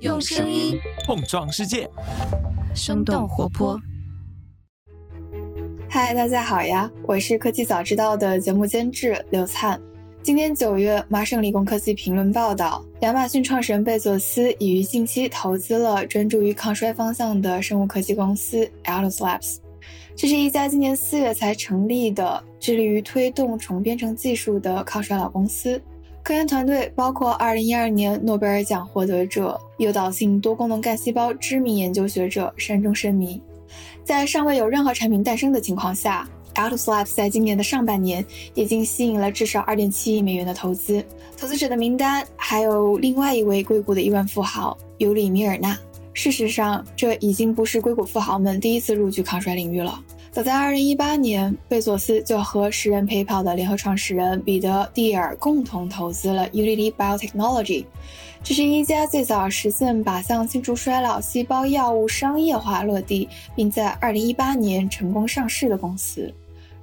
[0.00, 1.88] 用声音碰撞世界，
[2.74, 3.80] 生动活泼。
[5.88, 6.90] 嗨，大家好呀！
[7.04, 9.80] 我是科技早知道的节目监制刘灿。
[10.22, 19.56] 今年九月，麻省理工科技评论报道，亚马逊创始人贝佐斯已于近期投资了专注于抗衰方向的生物科技公司 Altos Labs。
[20.14, 25.80] 这是一家今年四月才成立的，致力于推动重编程技术的抗衰老公司。
[26.26, 33.40] 科研团队包括2012年诺贝尔奖获得者、诱导性多功能干细胞知名研究学者山中伸弥。
[34.02, 41.00] 在尚未有任何产品诞生的情况下，Altos Labs 在今年的上半年已经吸引了至少2.7亿美元的投资。
[41.38, 45.78] 投资者的名单还有另外一位硅谷的亿万富豪尤里米尔纳。
[46.12, 50.02] 事实上，这已经不是硅谷富豪们第一次入局抗衰领域了。
[50.36, 57.86] 早在2018年，贝佐斯就和时任陪跑的联合创始人彼得·蒂尔共同投资了 Unity Biotechnology，
[58.44, 66.30] 这是一家最早实现靶向清除衰老细胞药物商业化落地，并在2018年成功上市的公司。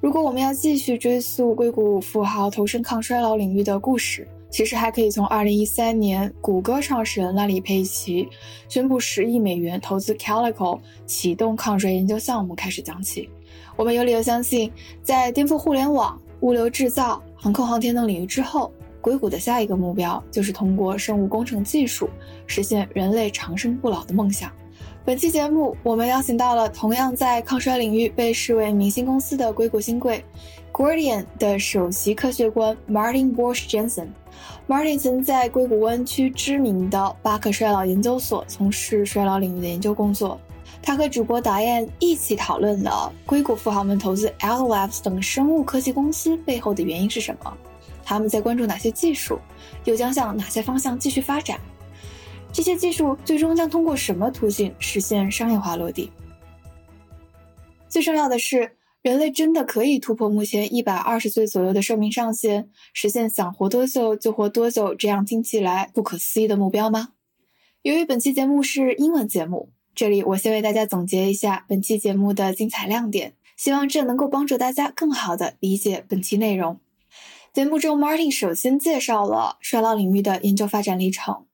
[0.02, 8.28] 如果我们要继续追溯硅谷富豪投身抗衰老领域的故事，其实还可以从2013年谷歌创始人拉里·佩奇
[8.68, 13.30] 宣布10亿美元投资 Calico 启动抗衰研究项目开始讲起。
[13.76, 14.72] 我们有理由相信，
[15.02, 18.72] 在颠覆互联网、物流制造、航空航天等领域之后，
[19.02, 22.10] 硅谷的下一个目标就是通过生物工程技术
[22.46, 24.52] 实现人类长生不老的梦想。
[25.06, 30.24] 本期节目，我们邀请到了同样在抗衰领域被视为明星公司的硅谷新贵
[30.72, 34.08] ，Guardian 的首席科学官 Martin Bosch Jensen。
[34.66, 40.40] Martin 曾在硅谷湾区知名的巴克衰老研究所从事衰老领域的研究工作。
[40.86, 47.58] 他和主播导演一起讨论了硅谷富豪们投资 LWS 等生物科技公司背后的原因是什么，
[48.04, 49.40] 他们在关注哪些技术，
[49.86, 51.58] 又将向哪些方向继续发展？
[52.52, 56.12] 这些技术最终将通过什么途径实现商业化落地？
[57.88, 67.14] 最重要的是，人类真的可以突破目前一百二十岁左右的寿命上限，实现想活多久就活多久这样听起来不可思议的目标吗？
[67.84, 69.72] 由于本期节目是英文节目。
[69.96, 76.80] 这里我先为大家总结一下本期节目的精彩亮点，希望这能够帮助大家更好的理解本期内容。
[77.54, 81.46] 节目中，Martin 首先介绍了衰老领域的研究发展历程。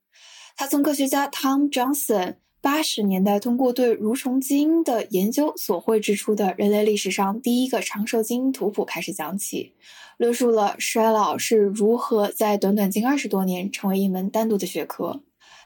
[0.56, 9.74] 他从科学家 Tom Johnson 八十年代通过对蠕虫基因的研究所绘制出的人类历史上第一个长寿基因图谱开始讲起，
[10.16, 15.20] 论述了衰老是如何在短短近二十多年成为一门单独的学科。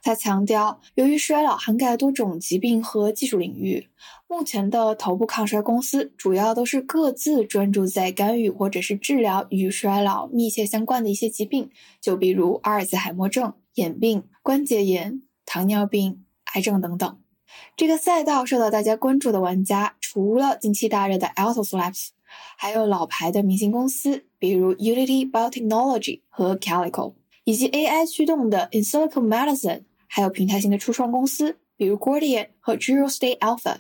[0.05, 3.89] 他强调，由于衰老涵盖多种疾病和技术领域，
[4.29, 11.71] 目前的头部抗衰公司主要都是各自专注在干预或者是治疗与衰老密切相关的一些疾病，
[12.03, 16.23] 就比如阿尔兹海默症、眼病、关节炎、糖尿病、
[16.53, 17.19] 癌症等等。
[17.75, 22.09] 这个赛道受到大家关注的玩家，除了近期大热的 Altos Labs，
[22.59, 27.15] 还有老牌的明星公司，比如 Unity Biotechnology 和 Calico，
[27.45, 29.85] 以及 AI 驱动的 Insilico Medicine。
[30.17, 33.79] 还有平台型的初创公司，比如 Gordian 和 Zero State Alpha。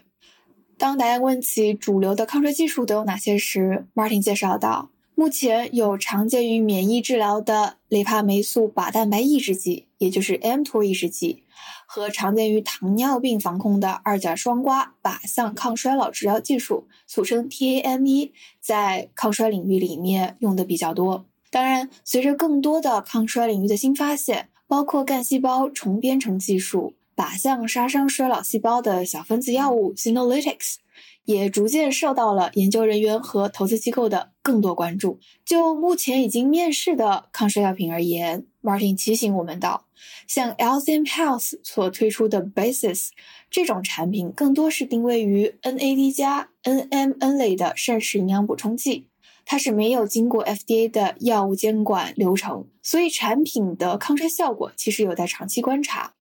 [0.76, 11.44] 当大家问起主流的抗衰技术都有哪些时，Martin 介绍道，目前有常见于免疫治疗的雷帕霉素靶蛋白抑制剂，也就是 mTOR 抑制剂，
[11.86, 21.26] 和常见于糖尿病防控的二甲双胍靶向抗衰老治疗技术，俗称 TAME，在抗衰领域里面用的比较多。
[21.52, 24.48] 当然，随着更多的抗衰领域的新发现。
[24.66, 30.76] 包括干细胞重编程技术、靶向杀伤衰老细胞的小分子药物 Synolytics，
[31.24, 35.18] 也逐渐受到了研究人员和投资机构的更多关注。
[35.44, 39.86] 就目前已经面世的抗衰药品而言，Martin 提醒我们道，
[40.26, 43.10] 像 LCM Health 所推出的 Basis
[43.50, 49.06] 这种产品，更多是定位于 NAD 加 NMN 类的膳食营养补充剂。
[49.44, 56.14] 它是没有经过 FDA 的药物监管流程，所以产品的抗衰效果其实有待长期观察。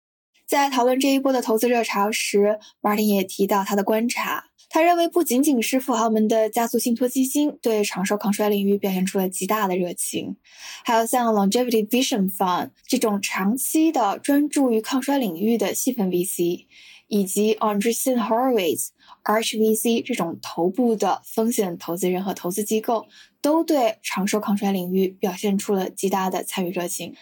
[0.46, 10.36] 在讨论这一波的投资热潮时，Martin 也提到他的观察，他认为不仅仅是富豪们的家族信托基金对长寿抗衰领域表现出了极大的热情，
[10.84, 16.66] 还有像 Longevity Vision Fund 这种长期的专注于抗衰领域的细分 VC。
[17.10, 18.88] 以及 Andreessen Horowitz、
[19.24, 23.08] Arch VC 这种头部的风险投资人和投资机构，
[23.42, 27.16] 都对长寿抗衰领域表现出了极大的参与热情。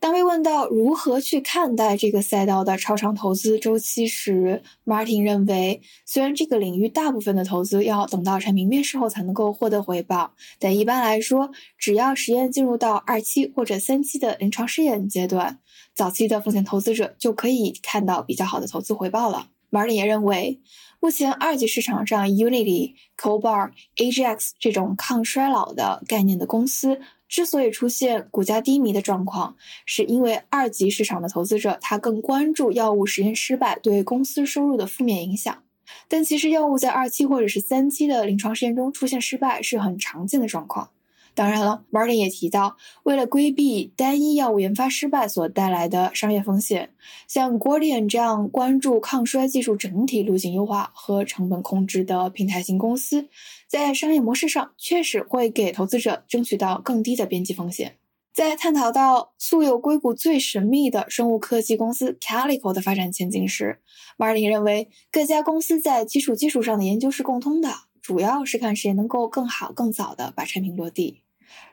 [0.00, 15.60] 当被问到如何去看待这个赛道的超长投资周期时，Martin 认为，虽然这个领域大部分的投资要等到产品面世后才能够获得回报，但一般来说，只要实验进入到二期或者三期的临床试验阶段。
[15.94, 19.53] 早期的风险投资者就可以看到比较好的投资回报了。
[19.74, 20.60] Martin 也认为，
[21.00, 35.64] 目前二级市场上 Unity、Cobar、AGX 这种抗衰老的概念的公司之所以出现股价低迷的状况，是因为二级市场的投资者他更关注药物实验失败对公司收入的负面影响。
[36.06, 40.90] 但其实药物在二期或者是三期的临床试验中出现失败是很常见的状况。
[41.34, 46.90] 当然了，Martin 也提到，为了规避单一药物研发失败所带来的商业风险，
[47.26, 53.28] 像 Gordian 这样关注抗衰技术整体路径优化和成本控制的平台型公司，
[53.66, 57.96] 在商业模式上确实会给投资者争取到更低的边际风险。
[58.32, 63.80] 在探讨到素有硅谷最神秘的生物科技公司 Calico 的发展前景时
[64.18, 67.70] ，Martin 认为各家公司在基础技术上的研究是共通的，
[68.00, 71.22] 主要是看谁能够更好、更早的把产品落地。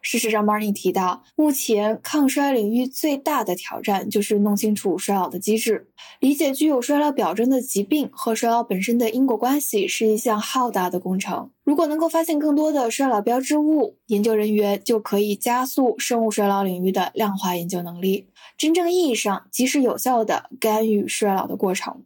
[0.02, 5.88] 事实上，Martin 提到，目前抗衰领域最大的挑战就是弄清楚衰老的机制，
[6.20, 11.52] 理解具有衰老表征的疾病和衰老本身的因果关系是一项浩大的工程。
[11.64, 18.28] 如果能够发现更多的衰老标志物，研究人员就可以加速生物衰老领域的量化研究能力，
[18.58, 22.02] 真正意义上及时有效地干预衰老的过程。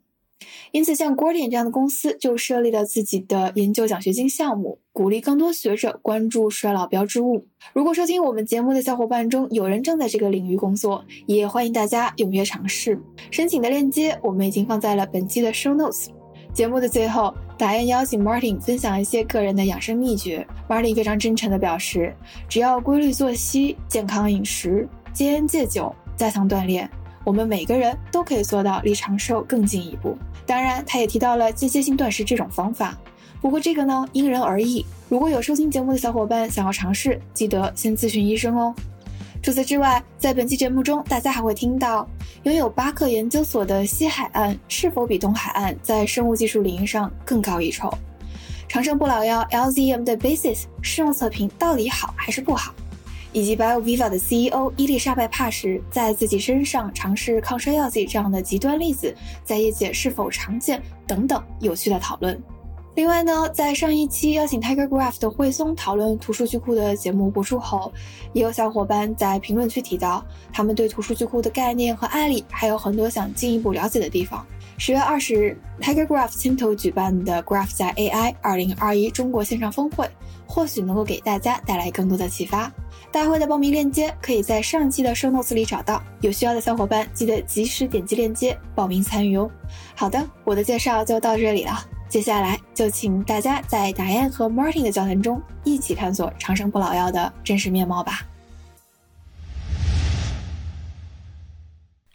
[0.71, 7.45] 因此，像 Gordian 这样的公司就设立了自己的研究奖学金项目，鼓励更多学者关注衰老标志物。
[7.73, 12.99] 如果收听我们节目的小伙伴中有人正在这个领域工作，也欢迎大家踊跃尝试。
[13.31, 16.07] 申请的链接我们已经放在了本期的 Show Notes。
[16.53, 20.47] 节目的最后，打算邀请 Martin 分享一些个人的养生秘诀。
[20.69, 22.15] Martin 非常真诚地表示，
[22.47, 26.89] 只要规律作息、健康饮食、戒烟戒酒、加强锻炼。
[27.25, 30.17] 我们每个人都可以做到离长寿更进一步。
[30.45, 32.95] 当然，他也提到了间歇性断食这种方法。
[33.41, 34.85] 不过这个呢，因人而异。
[35.09, 38.73] 如果有收听节目的小伙伴想要尝试，记得先咨询医生哦。
[39.41, 42.07] 除此之外，在本期节目中，大家还会听到，
[42.43, 47.91] 拥有巴克研究所的西海岸是否比东海岸在生物技术领域上更高一筹？
[48.67, 52.73] 长生不老药 LZM 的 Basis 试用测评到底好还是不好？
[53.35, 62.41] 以及 BioViva 的 CEO 伊丽莎白·帕什在自己身上尝试抗衰药剂这样的极端例子，在业界是否常见等等有趣的讨论。
[62.95, 67.91] 另外呢，在上一期邀请 Tiger Graph 的惠松讨论图数据库的节目播出后，
[68.31, 74.45] 也有小伙伴在评论区提到，他们对图数据库的概念和案例还有很多想进一步了解的地方。
[74.77, 80.09] 十月二十日，Tiger Graph 牵头举办的 Graph 加 AI 二零二一中国线上峰会，
[80.47, 82.71] 或许能够给大家带来更多的启发。
[83.15, 89.49] 大会的报名链接可以在上期的 show notes 里找到，有需要的小伙伴记得及时点击链接报名参与哦。
[89.95, 91.71] 好的，我的介绍就到这里了，
[92.09, 98.25] 接下来就请大家在达燕和 Martin 的交谈中一起探索长生不老药的真实面貌吧。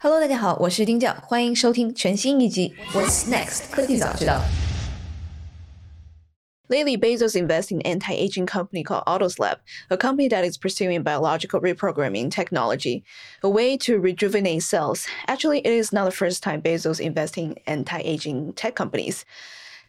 [0.01, 4.39] Hello，大家好，我是丁教，欢迎收听全新一集 What's Next 科技早知道。
[6.71, 9.59] Lately, Bezos invested in anti-aging company called Altos Lab,
[9.89, 13.03] a company that is pursuing biological reprogramming technology,
[13.43, 15.05] a way to rejuvenate cells.
[15.27, 19.25] Actually, it is not the first time Bezos investing in anti-aging tech companies.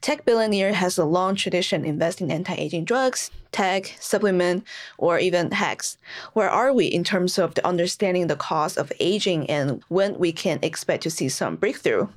[0.03, 4.65] Tech billionaire has a long tradition investing in anti-aging drugs, tech, supplement,
[4.99, 5.97] or even hacks.
[6.33, 10.33] Where are we in terms of the understanding the cause of aging and when we
[10.33, 12.09] can expect to see some breakthrough?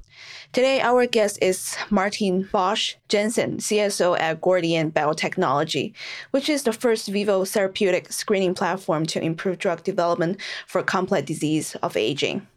[0.52, 5.94] Today, our guest is Martin Bosch Jensen, CSO at Gordian Biotechnology,
[6.32, 11.76] which is the first vivo therapeutic screening platform to improve drug development for complex disease
[11.84, 12.48] of aging.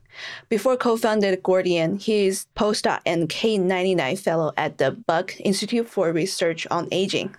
[0.49, 6.67] Before co-founded Gordian, he is postdoc and K99 fellow at the Buck Institute for Research
[6.71, 7.35] on Aging.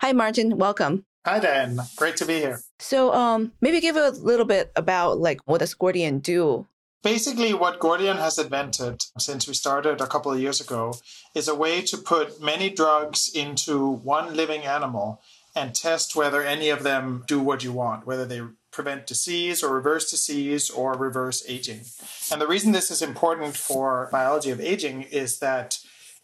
[0.00, 0.58] Hi, Martin.
[0.58, 1.04] Welcome.
[1.26, 1.80] Hi, Dan.
[1.96, 2.60] Great to be here.
[2.78, 6.66] So, um, maybe give a little bit about like what does Gordian do
[7.02, 10.94] Basically, what Gordian has invented since we started a couple of years ago
[11.32, 15.22] is a way to put many drugs into one living animal
[15.54, 19.74] and test whether any of them do what you want, whether they prevent disease or
[19.74, 21.80] reverse disease or reverse aging.
[22.30, 25.78] And the reason this is important for biology of aging is that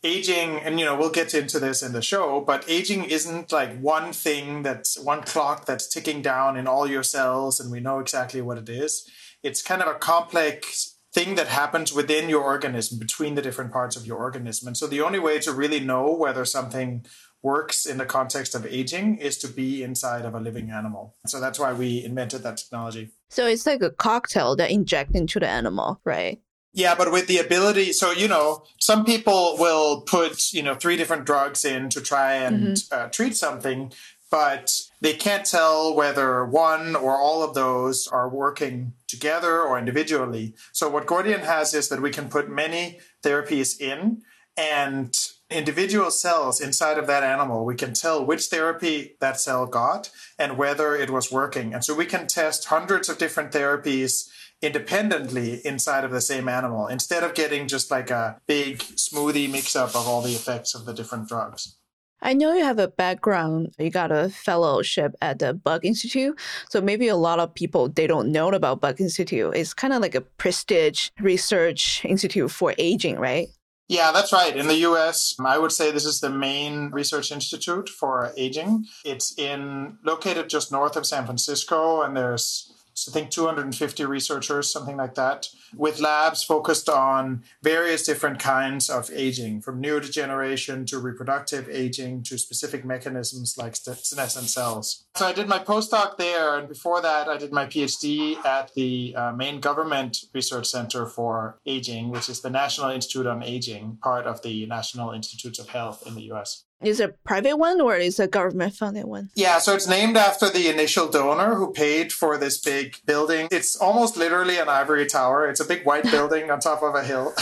[0.04, 3.76] aging and you know we'll get into this in the show but aging isn't like
[3.80, 7.98] one thing that's one clock that's ticking down in all your cells and we know
[7.98, 9.10] exactly what it is
[9.42, 13.96] it's kind of a complex thing that happens within your organism between the different parts
[13.96, 17.04] of your organism and so the only way to really know whether something
[17.44, 21.40] works in the context of aging is to be inside of a living animal so
[21.40, 25.48] that's why we invented that technology so it's like a cocktail that inject into the
[25.48, 26.40] animal right
[26.76, 30.96] yeah, but with the ability, so you know, some people will put you know three
[30.96, 32.98] different drugs in to try and mm-hmm.
[32.98, 33.92] uh, treat something,
[34.28, 40.56] but they can't tell whether one or all of those are working together or individually.
[40.72, 44.22] So what Gordian has is that we can put many therapies in
[44.56, 45.14] and
[45.50, 50.58] individual cells inside of that animal, we can tell which therapy that cell got and
[50.58, 51.74] whether it was working.
[51.74, 54.28] And so we can test hundreds of different therapies
[54.62, 59.76] independently inside of the same animal instead of getting just like a big smoothie mix
[59.76, 61.76] up of all the effects of the different drugs.
[62.22, 66.40] I know you have a background, you got a fellowship at the Buck Institute.
[66.70, 69.54] So maybe a lot of people they don't know about Buck Institute.
[69.54, 73.48] It's kind of like a prestige research institute for aging, right?
[73.88, 74.56] Yeah, that's right.
[74.56, 78.86] In the US, I would say this is the main research institute for aging.
[79.04, 82.73] It's in located just north of San Francisco and there's
[83.08, 89.10] I think 250 researchers, something like that, with labs focused on various different kinds of
[89.12, 95.04] aging, from neurodegeneration to reproductive aging to specific mechanisms like senescent cells.
[95.16, 99.14] So I did my postdoc there, and before that, I did my PhD at the
[99.16, 104.26] uh, main government research center for aging, which is the National Institute on Aging, part
[104.26, 106.63] of the National Institutes of Health in the US.
[106.82, 109.30] Is it a private one or is it a government funded one?
[109.34, 113.48] Yeah, so it's named after the initial donor who paid for this big building.
[113.50, 115.48] It's almost literally an ivory tower.
[115.48, 117.32] It's a big white building on top of a hill,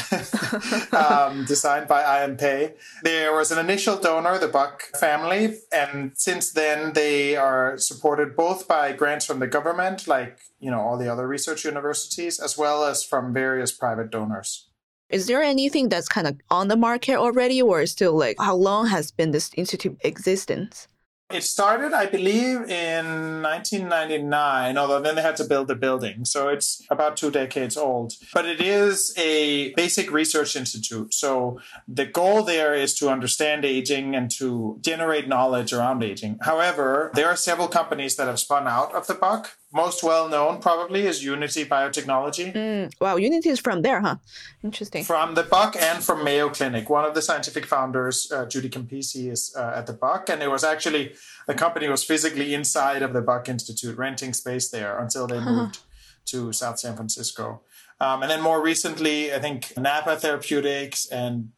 [0.93, 2.37] um, designed by I.M.
[2.37, 2.75] Pei.
[3.03, 8.69] There was an initial donor, the Buck family, and since then they are supported both
[8.69, 12.85] by grants from the government, like you know all the other research universities, as well
[12.85, 14.69] as from various private donors.
[15.13, 18.87] Is there anything that's kind of on the market already, or still like how long
[18.89, 20.89] has been this institute existence?
[21.33, 26.27] It started, I believe, in 1999, although then they had to build the building.
[26.27, 28.13] So it's about two decades old.
[28.35, 31.15] But it is a basic research institute.
[31.15, 36.39] So the goal there is to understand aging and to generate knowledge around aging.
[36.43, 40.61] However, there are several companies that have spun out of the Buck most well known
[40.61, 42.53] probably is Unity Biotechnology.
[42.53, 44.17] Mm, wow, Unity is from there, huh?
[44.63, 45.05] Interesting.
[45.05, 46.91] From the Buck and from Mayo Clinic.
[46.91, 50.51] One of the scientific founders, uh, Judy Campisi, is uh, at the Buck, and it
[50.51, 51.15] was actually
[51.47, 55.79] the company was physically inside of the Buck Institute, renting space there until they moved
[56.27, 57.63] to South San Francisco.
[58.01, 61.53] Um, and then more recently, I think Napa Therapeutics and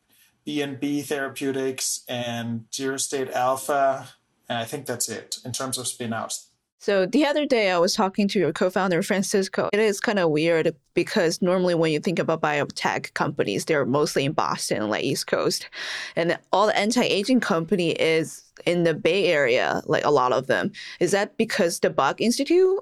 [0.44, 4.10] B&B Therapeutics and State Alpha,
[4.48, 6.48] and I think that's it in terms of spinouts.
[6.84, 9.70] So the other day, I was talking to your co-founder Francisco.
[9.72, 14.26] It is kind of weird because normally when you think about biotech companies, they're mostly
[14.26, 15.70] in Boston, like East Coast,
[16.14, 20.72] and all the anti-aging company is in the Bay Area, like a lot of them.
[21.00, 22.80] Is that because the Buck Institute?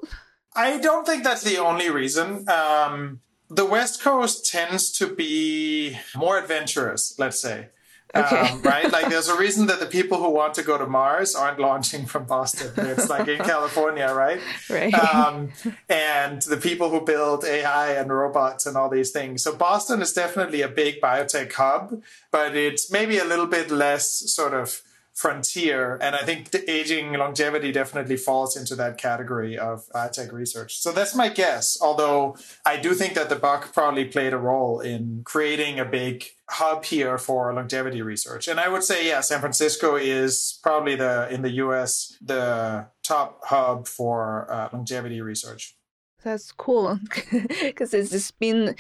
[0.57, 2.49] I don't think that's the only reason.
[2.49, 7.69] Um, the West Coast tends to be more adventurous, let's say.
[8.15, 8.41] Okay.
[8.41, 8.91] Um, right?
[8.91, 12.05] Like, there's a reason that the people who want to go to Mars aren't launching
[12.07, 12.73] from Boston.
[12.77, 14.41] It's like in California, right?
[14.69, 14.93] Right.
[14.95, 15.53] Um,
[15.89, 19.43] and the people who build AI and robots and all these things.
[19.43, 24.31] So, Boston is definitely a big biotech hub, but it's maybe a little bit less
[24.31, 24.83] sort of
[25.15, 25.99] frontier.
[26.01, 30.79] And I think the aging longevity definitely falls into that category of biotech research.
[30.79, 31.79] So that's my guess.
[31.81, 36.25] Although I do think that the Buck probably played a role in creating a big
[36.53, 38.49] hub here for longevity research.
[38.49, 43.41] And I would say, yeah, San Francisco is probably the, in the US, the top
[43.45, 45.77] hub for uh, longevity research.
[46.23, 47.01] That's cool
[47.63, 48.77] because it's been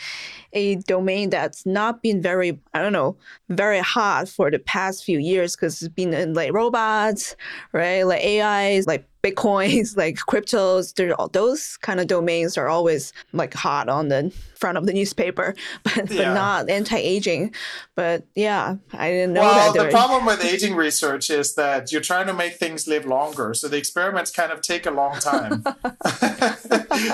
[0.53, 3.17] a domain that's not been very, I don't know,
[3.49, 7.35] very hot for the past few years because it's been in like robots,
[7.73, 8.05] right?
[8.05, 13.89] Like AIs, like bitcoins, like cryptos, all those kind of domains are always like hot
[13.89, 16.29] on the front of the newspaper, but, yeah.
[16.29, 17.55] but not anti-aging.
[17.95, 19.85] But yeah, I didn't know well, that.
[19.85, 23.69] the problem with aging research is that you're trying to make things live longer, so
[23.69, 25.63] the experiments kind of take a long time.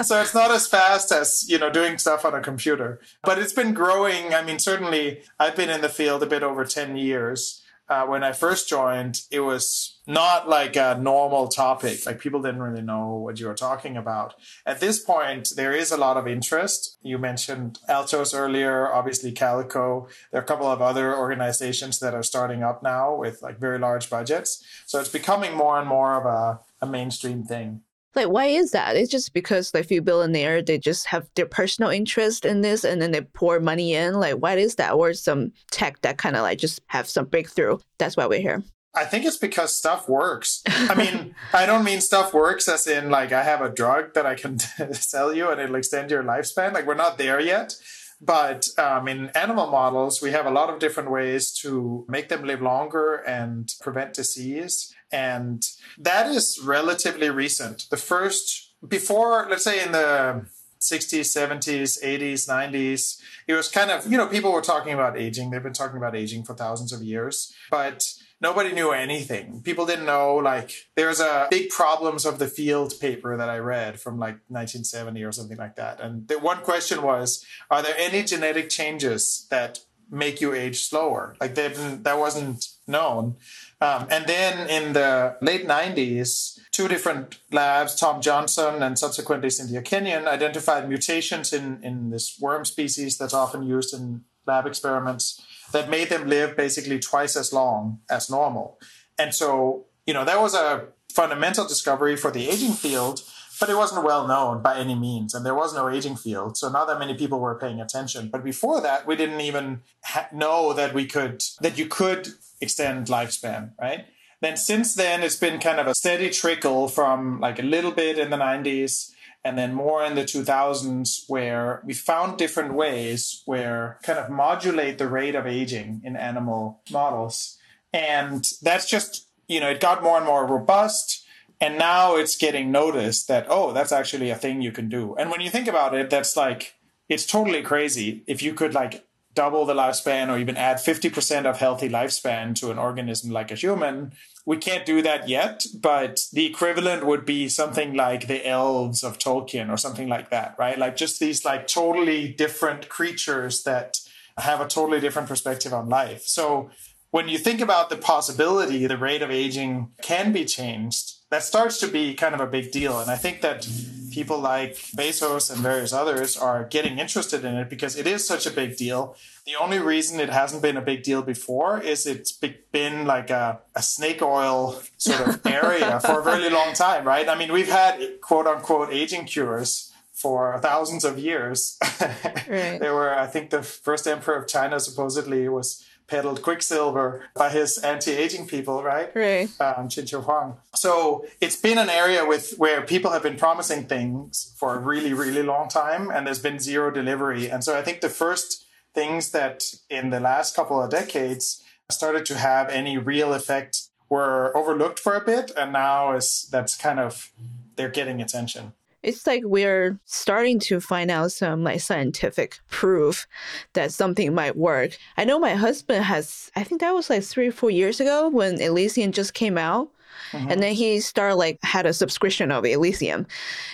[0.03, 3.53] so it's not as fast as you know doing stuff on a computer, but it's
[3.53, 4.35] been growing.
[4.35, 8.23] I mean, certainly I've been in the field a bit over ten years uh, when
[8.23, 12.05] I first joined, it was not like a normal topic.
[12.05, 14.35] Like people didn't really know what you were talking about.
[14.67, 16.99] At this point, there is a lot of interest.
[17.03, 20.09] You mentioned Altos earlier, obviously Calico.
[20.31, 23.79] There are a couple of other organizations that are starting up now with like very
[23.79, 24.63] large budgets.
[24.87, 27.83] So it's becoming more and more of a, a mainstream thing.
[28.19, 28.97] Like, why is that?
[28.97, 33.01] It's just because like few billionaire they just have their personal interest in this, and
[33.01, 34.15] then they pour money in.
[34.15, 34.95] Like, why is that?
[34.95, 37.79] Or some tech that kind of like just have some breakthrough.
[37.99, 38.63] That's why we're here.
[38.95, 40.63] I think it's because stuff works.
[40.67, 44.27] I mean, I don't mean stuff works as in like I have a drug that
[44.27, 44.59] I can
[44.93, 46.73] sell you and it'll extend your lifespan.
[46.73, 47.75] Like we're not there yet.
[48.21, 52.45] But um, in animal models, we have a lot of different ways to make them
[52.45, 54.93] live longer and prevent disease.
[55.11, 55.63] And
[55.99, 57.87] that is relatively recent.
[57.91, 60.47] The first, before, let's say in the
[60.81, 65.51] 60s, 70s, 80s, 90s, it was kind of, you know, people were talking about aging.
[65.51, 67.53] They've been talking about aging for thousands of years.
[67.71, 68.07] But
[68.41, 69.63] nobody knew anything.
[69.63, 73.99] People didn't know, like, there's a big problems of the field paper that I read
[74.01, 76.01] from like 1970 or something like that.
[76.01, 81.37] And the one question was, are there any genetic changes that make you age slower?
[81.41, 83.37] Like, they've that wasn't known.
[83.81, 89.83] Um, and then in the late 90s, two different labs, Tom Johnson and subsequently Cynthia
[89.83, 95.41] Kenyon, identified mutations in, in this worm species that's often used in lab experiments
[95.73, 98.79] that made them live basically twice as long as normal.
[99.19, 103.23] And so, you know, that was a fundamental discovery for the aging field,
[103.61, 105.35] but it wasn't well known by any means.
[105.35, 106.57] And there was no aging field.
[106.57, 108.29] So not that many people were paying attention.
[108.29, 112.29] But before that, we didn't even ha- know that we could, that you could
[112.61, 114.07] extend lifespan, right?
[114.41, 118.19] Then since then, it's been kind of a steady trickle from like a little bit
[118.19, 119.13] in the 90s
[119.45, 124.99] and then more in the 2000s where we found different ways where kind of modulate
[124.99, 127.57] the rate of aging in animal models
[127.93, 131.25] and that's just you know it got more and more robust
[131.61, 135.31] and now it's getting noticed that oh that's actually a thing you can do and
[135.31, 136.75] when you think about it that's like
[137.09, 141.59] it's totally crazy if you could like double the lifespan or even add 50% of
[141.59, 144.11] healthy lifespan to an organism like a human
[144.49, 149.19] we can't do that yet, but the equivalent would be something like the elves of
[149.19, 150.79] Tolkien or something like that, right?
[150.79, 153.99] Like just these like totally different creatures that
[154.39, 156.23] have a totally different perspective on life.
[156.23, 156.71] So
[157.11, 161.79] when you think about the possibility the rate of aging can be changed, that starts
[161.81, 162.99] to be kind of a big deal.
[163.01, 163.69] And I think that
[164.11, 168.47] people like Bezos and various others are getting interested in it because it is such
[168.47, 169.15] a big deal.
[169.47, 173.61] The only reason it hasn't been a big deal before is it's been like a,
[173.75, 177.29] a snake oil sort of area for a really long time, right?
[177.29, 181.79] I mean, we've had quote unquote aging cures for thousands of years.
[182.01, 182.79] right.
[182.81, 187.79] there were, I think, the first emperor of China supposedly was peddled quicksilver by his
[187.79, 189.15] anti-aging people, right?
[189.15, 189.49] Right.
[189.61, 190.57] Um, Qin Shi Huang.
[190.75, 195.13] So it's been an area with where people have been promising things for a really,
[195.13, 197.51] really long time, and there's been zero delivery.
[197.51, 202.27] And so I think the first things that in the last couple of decades started
[202.27, 206.99] to have any real effect were overlooked for a bit and now is that's kind
[206.99, 207.31] of
[207.77, 208.73] they're getting attention
[209.09, 213.27] it's like we're starting to find out some like scientific proof
[213.73, 214.99] that something might work.
[215.17, 218.29] I know my husband has I think that was like 3 or 4 years ago
[218.29, 219.91] when Elysium just came out
[220.33, 220.51] Mm-hmm.
[220.51, 223.27] And then he started like had a subscription of Elysium.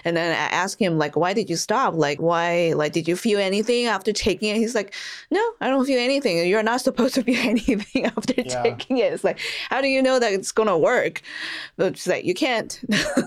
[0.04, 1.94] And then I asked him like, why did you stop?
[1.94, 4.58] Like, why, like, did you feel anything after taking it?
[4.58, 4.94] He's like,
[5.30, 6.46] no, I don't feel anything.
[6.48, 8.62] You're not supposed to feel anything after yeah.
[8.62, 9.12] taking it.
[9.12, 11.22] It's like, how do you know that it's going to work?
[11.76, 12.80] But it's like, you can't.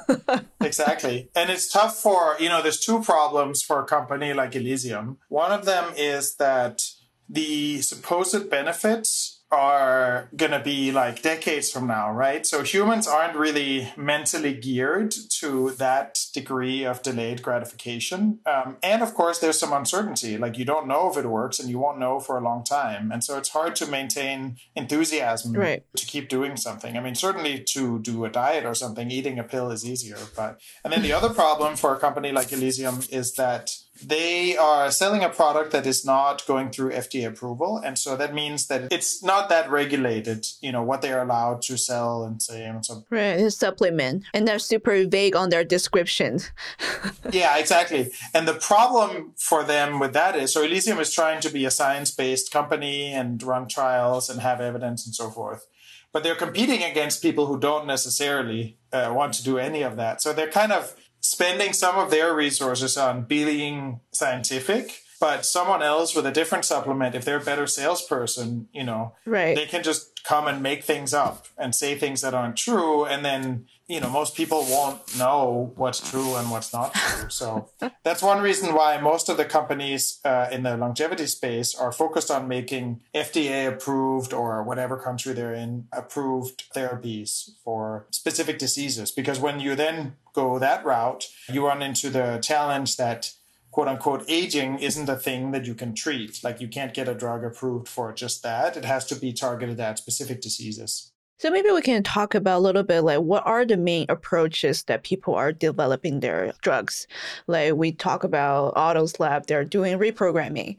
[0.62, 1.30] exactly.
[1.36, 5.18] And it's tough for, you know, there's two problems for a company like Elysium.
[5.30, 6.82] One of them is that
[7.30, 12.46] the supposed benefits are going to be like decades from now, right?
[12.46, 18.40] So humans aren't really mentally geared to that degree of delayed gratification.
[18.46, 20.38] Um, and of course, there's some uncertainty.
[20.38, 23.10] Like you don't know if it works and you won't know for a long time.
[23.10, 25.84] And so it's hard to maintain enthusiasm right.
[25.96, 26.98] to keep doing something.
[26.98, 30.18] I mean, certainly to do a diet or something, eating a pill is easier.
[30.36, 34.92] But, and then the other problem for a company like Elysium is that they are
[34.92, 37.78] selling a product that is not going through FDA approval.
[37.78, 41.78] And so that means that it's not that regulated, you know, what they're allowed to
[41.78, 44.24] sell and say and so Right, a supplement.
[44.34, 46.52] And they're super vague on their descriptions.
[47.32, 48.12] yeah, exactly.
[48.34, 51.72] And the problem for them with that is so Elysium is trying to be a
[51.72, 55.68] science-based company and run trials and have evidence and so forth.
[56.14, 60.22] But they're competing against people who don't necessarily uh, want to do any of that.
[60.22, 60.96] So they're kind of
[61.28, 67.16] spending some of their resources on being scientific but someone else with a different supplement
[67.16, 69.56] if they're a better salesperson you know right.
[69.56, 73.26] they can just come and make things up and say things that aren't true and
[73.26, 77.70] then you know most people won't know what's true and what's not true so
[78.04, 82.30] that's one reason why most of the companies uh, in the longevity space are focused
[82.30, 89.40] on making fda approved or whatever country they're in approved therapies for specific diseases because
[89.40, 93.34] when you then go that route you run into the challenge that
[93.72, 96.44] quote unquote aging isn't a thing that you can treat.
[96.44, 98.76] Like you can't get a drug approved for just that.
[98.76, 101.12] It has to be targeted at specific diseases.
[101.40, 104.84] So maybe we can talk about a little bit like what are the main approaches
[104.86, 107.06] that people are developing their drugs.
[107.46, 110.78] Like we talk about Altos Lab, they're doing reprogramming.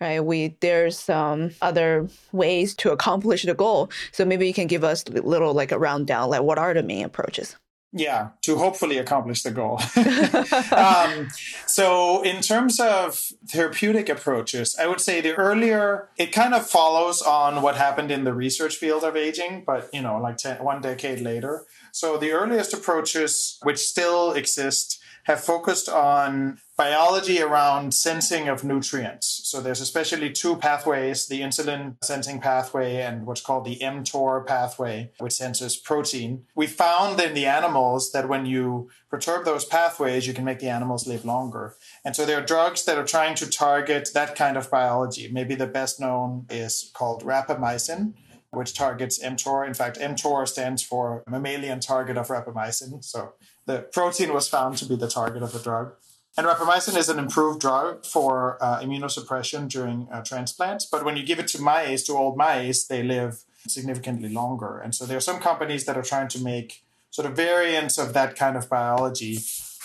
[0.00, 3.90] Right, we there's some other ways to accomplish the goal.
[4.12, 6.82] So maybe you can give us a little like a rundown, like what are the
[6.82, 7.56] main approaches?
[7.92, 9.80] Yeah to hopefully accomplish the goal
[10.76, 11.28] um,
[11.66, 17.22] so in terms of therapeutic approaches i would say the earlier it kind of follows
[17.22, 20.80] on what happened in the research field of aging but you know like ten, one
[20.80, 28.48] decade later so the earliest approaches which still exist have focused on biology around sensing
[28.48, 29.35] of nutrients.
[29.56, 35.12] So there's especially two pathways, the insulin sensing pathway and what's called the mTOR pathway,
[35.16, 36.44] which senses protein.
[36.54, 40.68] We found in the animals that when you perturb those pathways, you can make the
[40.68, 41.74] animals live longer.
[42.04, 45.30] And so there are drugs that are trying to target that kind of biology.
[45.32, 48.12] Maybe the best known is called rapamycin
[48.50, 49.66] which targets mTOR.
[49.66, 53.04] In fact, mTOR stands for mammalian target of rapamycin.
[53.04, 53.34] So
[53.66, 55.92] the protein was found to be the target of the drug.
[56.36, 60.84] And rapamycin is an improved drug for uh, immunosuppression during uh, transplants.
[60.84, 64.78] But when you give it to mice, to old mice, they live significantly longer.
[64.78, 68.12] And so there are some companies that are trying to make sort of variants of
[68.12, 69.38] that kind of biology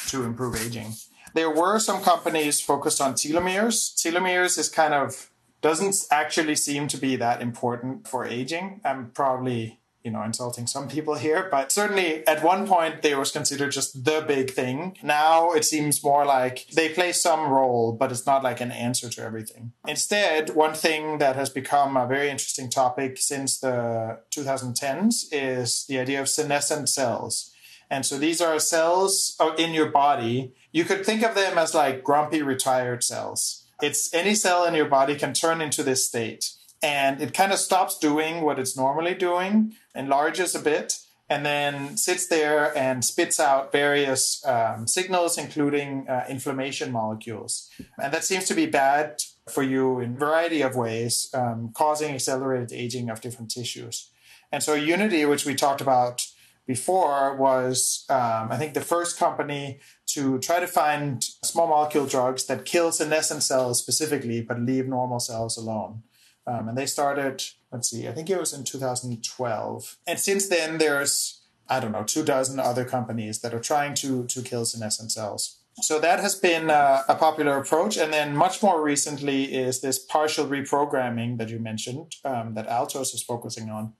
[0.07, 0.93] to improve aging.
[1.33, 3.95] There were some companies focused on telomeres.
[3.95, 5.29] Telomeres is kind of
[5.61, 8.81] doesn't actually seem to be that important for aging.
[8.83, 13.31] I'm probably you know insulting some people here but certainly at one point they was
[13.31, 14.97] considered just the big thing.
[15.03, 19.09] Now it seems more like they play some role but it's not like an answer
[19.09, 19.73] to everything.
[19.87, 25.99] Instead one thing that has become a very interesting topic since the 2010s is the
[25.99, 27.51] idea of senescent cells.
[27.89, 30.53] And so these are cells uh, in your body.
[30.71, 33.65] You could think of them as like grumpy retired cells.
[33.81, 37.59] It's any cell in your body can turn into this state and it kind of
[37.59, 43.39] stops doing what it's normally doing, enlarges a bit, and then sits there and spits
[43.39, 47.69] out various um, signals, including uh, inflammation molecules.
[47.97, 52.13] And that seems to be bad for you in a variety of ways, um, causing
[52.13, 54.09] accelerated aging of different tissues.
[54.51, 56.27] And so Unity, which we talked about
[56.67, 62.45] before, was, um, I think, the first company to try to find small molecule drugs
[62.47, 66.03] that kill senescent cells specifically, but leave normal cells alone.
[66.47, 69.97] Um, and they started, let's see, I think it was in 2012.
[70.08, 74.25] And since then, there's, I don't know, two dozen other companies that are trying to,
[74.25, 75.58] to kill senescent cells.
[75.80, 77.97] So that has been uh, a popular approach.
[77.97, 83.13] And then much more recently is this partial reprogramming that you mentioned um, that Altos
[83.13, 83.93] is focusing on.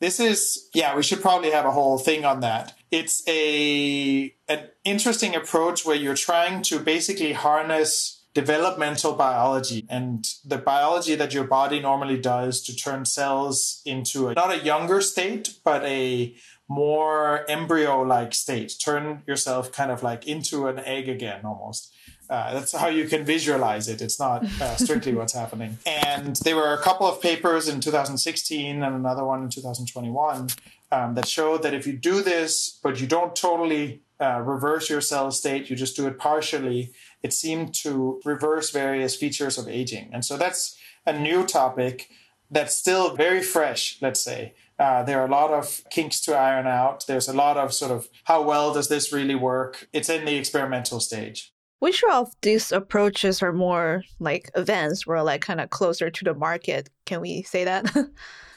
[0.00, 2.74] This is, yeah, we should probably have a whole thing on that.
[2.90, 10.58] It's a an interesting approach where you're trying to basically harness developmental biology and the
[10.58, 15.54] biology that your body normally does to turn cells into a, not a younger state,
[15.64, 16.34] but a
[16.68, 18.74] more embryo like state.
[18.80, 21.92] Turn yourself kind of like into an egg again almost.
[22.30, 24.00] Uh, that's how you can visualize it.
[24.00, 25.78] It's not uh, strictly what's happening.
[25.84, 30.48] And there were a couple of papers in 2016 and another one in 2021
[30.92, 35.00] um, that showed that if you do this, but you don't totally uh, reverse your
[35.00, 40.10] cell state, you just do it partially, it seemed to reverse various features of aging.
[40.12, 42.08] And so that's a new topic
[42.50, 44.54] that's still very fresh, let's say.
[44.78, 47.06] Uh, there are a lot of kinks to iron out.
[47.06, 49.88] There's a lot of sort of how well does this really work?
[49.92, 51.52] It's in the experimental stage.
[51.80, 56.34] Which of these approaches are more like advanced or like kind of closer to the
[56.34, 56.90] market?
[57.04, 57.94] Can we say that?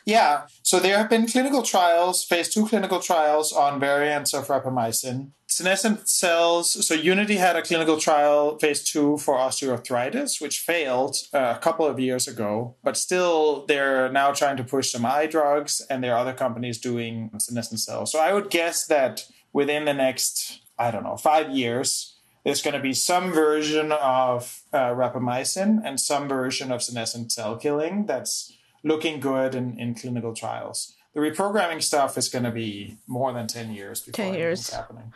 [0.06, 0.47] Yeah.
[0.63, 5.32] So there have been clinical trials, phase two clinical trials on variants of rapamycin.
[5.58, 6.86] Senescent cells.
[6.88, 11.86] So Unity had a clinical trial, phase two, for osteoarthritis, which failed uh, a couple
[11.86, 12.76] of years ago.
[12.84, 16.80] But still, they're now trying to push some eye drugs, and there are other companies
[16.80, 18.12] doing senescent cells.
[18.12, 22.74] So I would guess that within the next, I don't know, five years, there's going
[22.74, 28.52] to be some version of uh, rapamycin and some version of senescent cell killing that's
[28.84, 30.96] looking good in, in clinical trials.
[31.13, 34.69] The reprogramming stuff is going to be more than 10 years before 10 years.
[34.71, 35.13] happening.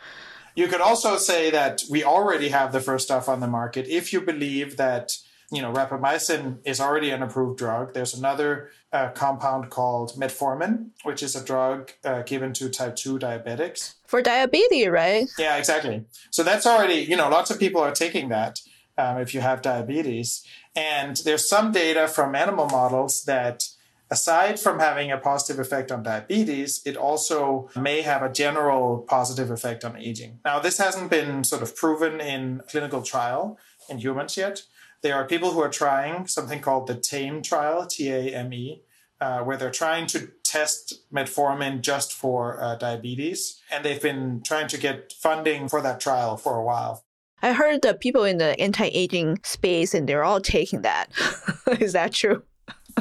[0.54, 4.12] You could also say that we already have the first stuff on the market if
[4.12, 5.16] you believe that
[5.50, 7.94] you know rapamycin is already an approved drug.
[7.94, 13.18] There's another uh, compound called metformin, which is a drug uh, given to type 2
[13.18, 13.94] diabetics.
[14.06, 15.28] For diabetes, right?
[15.38, 16.04] Yeah, exactly.
[16.30, 18.60] So that's already, you know, lots of people are taking that
[18.96, 20.44] um, if you have diabetes.
[20.74, 23.68] And there's some data from animal models that
[24.10, 29.50] aside from having a positive effect on diabetes, it also may have a general positive
[29.50, 30.40] effect on aging.
[30.44, 34.62] Now, this hasn't been sort of proven in clinical trial in humans yet.
[35.02, 38.82] There are people who are trying something called the TAME trial, T A M E,
[39.20, 43.60] uh, where they're trying to test metformin just for uh, diabetes.
[43.70, 47.04] And they've been trying to get funding for that trial for a while.
[47.40, 51.12] I heard that people in the anti-aging space and they're all taking that.
[51.80, 52.42] Is that true?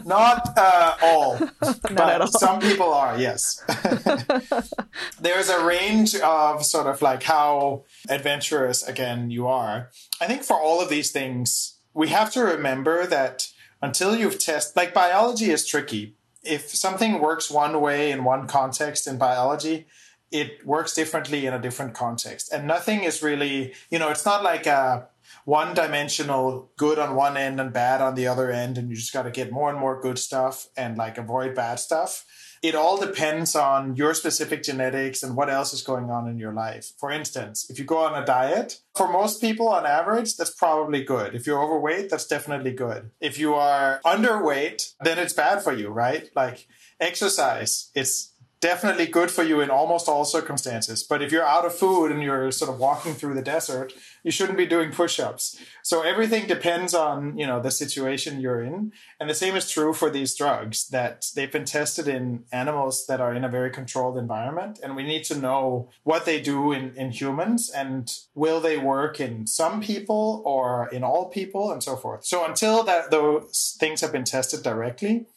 [0.05, 2.27] Not uh, all, but all.
[2.27, 3.63] some people are, yes.
[5.19, 9.89] There's a range of sort of like how adventurous, again, you are.
[10.21, 13.47] I think for all of these things, we have to remember that
[13.81, 16.15] until you've tested, like biology is tricky.
[16.43, 19.87] If something works one way in one context in biology,
[20.31, 22.51] it works differently in a different context.
[22.51, 25.07] And nothing is really, you know, it's not like a
[25.47, 28.77] one dimensional good on one end and bad on the other end.
[28.77, 31.79] And you just got to get more and more good stuff and like avoid bad
[31.79, 32.25] stuff.
[32.61, 36.51] It all depends on your specific genetics and what else is going on in your
[36.51, 36.91] life.
[36.99, 41.01] For instance, if you go on a diet, for most people on average, that's probably
[41.01, 41.33] good.
[41.33, 43.11] If you're overweight, that's definitely good.
[43.21, 46.29] If you are underweight, then it's bad for you, right?
[46.35, 46.67] Like
[46.99, 51.03] exercise, it's definitely good for you in almost all circumstances.
[51.03, 53.93] But if you're out of food and you're sort of walking through the desert,
[54.23, 55.59] you shouldn't be doing push-ups.
[55.83, 58.91] So everything depends on, you know, the situation you're in.
[59.19, 63.21] And the same is true for these drugs that they've been tested in animals that
[63.21, 64.79] are in a very controlled environment.
[64.83, 69.19] And we need to know what they do in, in humans and will they work
[69.19, 72.25] in some people or in all people and so forth.
[72.25, 75.27] So until that those things have been tested directly,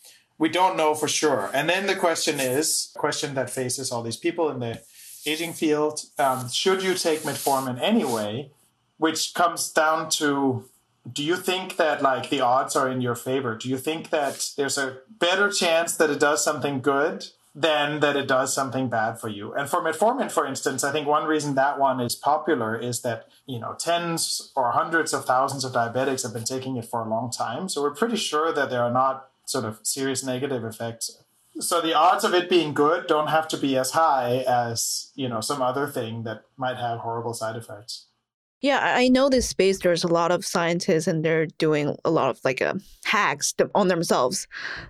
[0.40, 1.50] we don't know for sure.
[1.52, 4.80] And then the question is, a question that faces all these people in the
[5.26, 8.50] aging field, um, should you take metformin anyway?
[8.96, 10.64] Which comes down to,
[11.10, 13.54] do you think that like the odds are in your favor?
[13.54, 18.16] Do you think that there's a better chance that it does something good than that
[18.16, 19.52] it does something bad for you?
[19.52, 23.28] And for metformin, for instance, I think one reason that one is popular is that,
[23.44, 27.08] you know, tens or hundreds of thousands of diabetics have been taking it for a
[27.08, 27.68] long time.
[27.68, 31.22] So we're pretty sure that there are not sort of serious negative effects.
[31.58, 35.28] So the odds of it being good don't have to be as high as, you
[35.28, 38.06] know, some other thing that might have horrible side effects.
[38.62, 39.78] Yeah, I know this space.
[39.78, 43.88] There's a lot of scientists, and they're doing a lot of like uh, hacks on
[43.88, 44.46] themselves.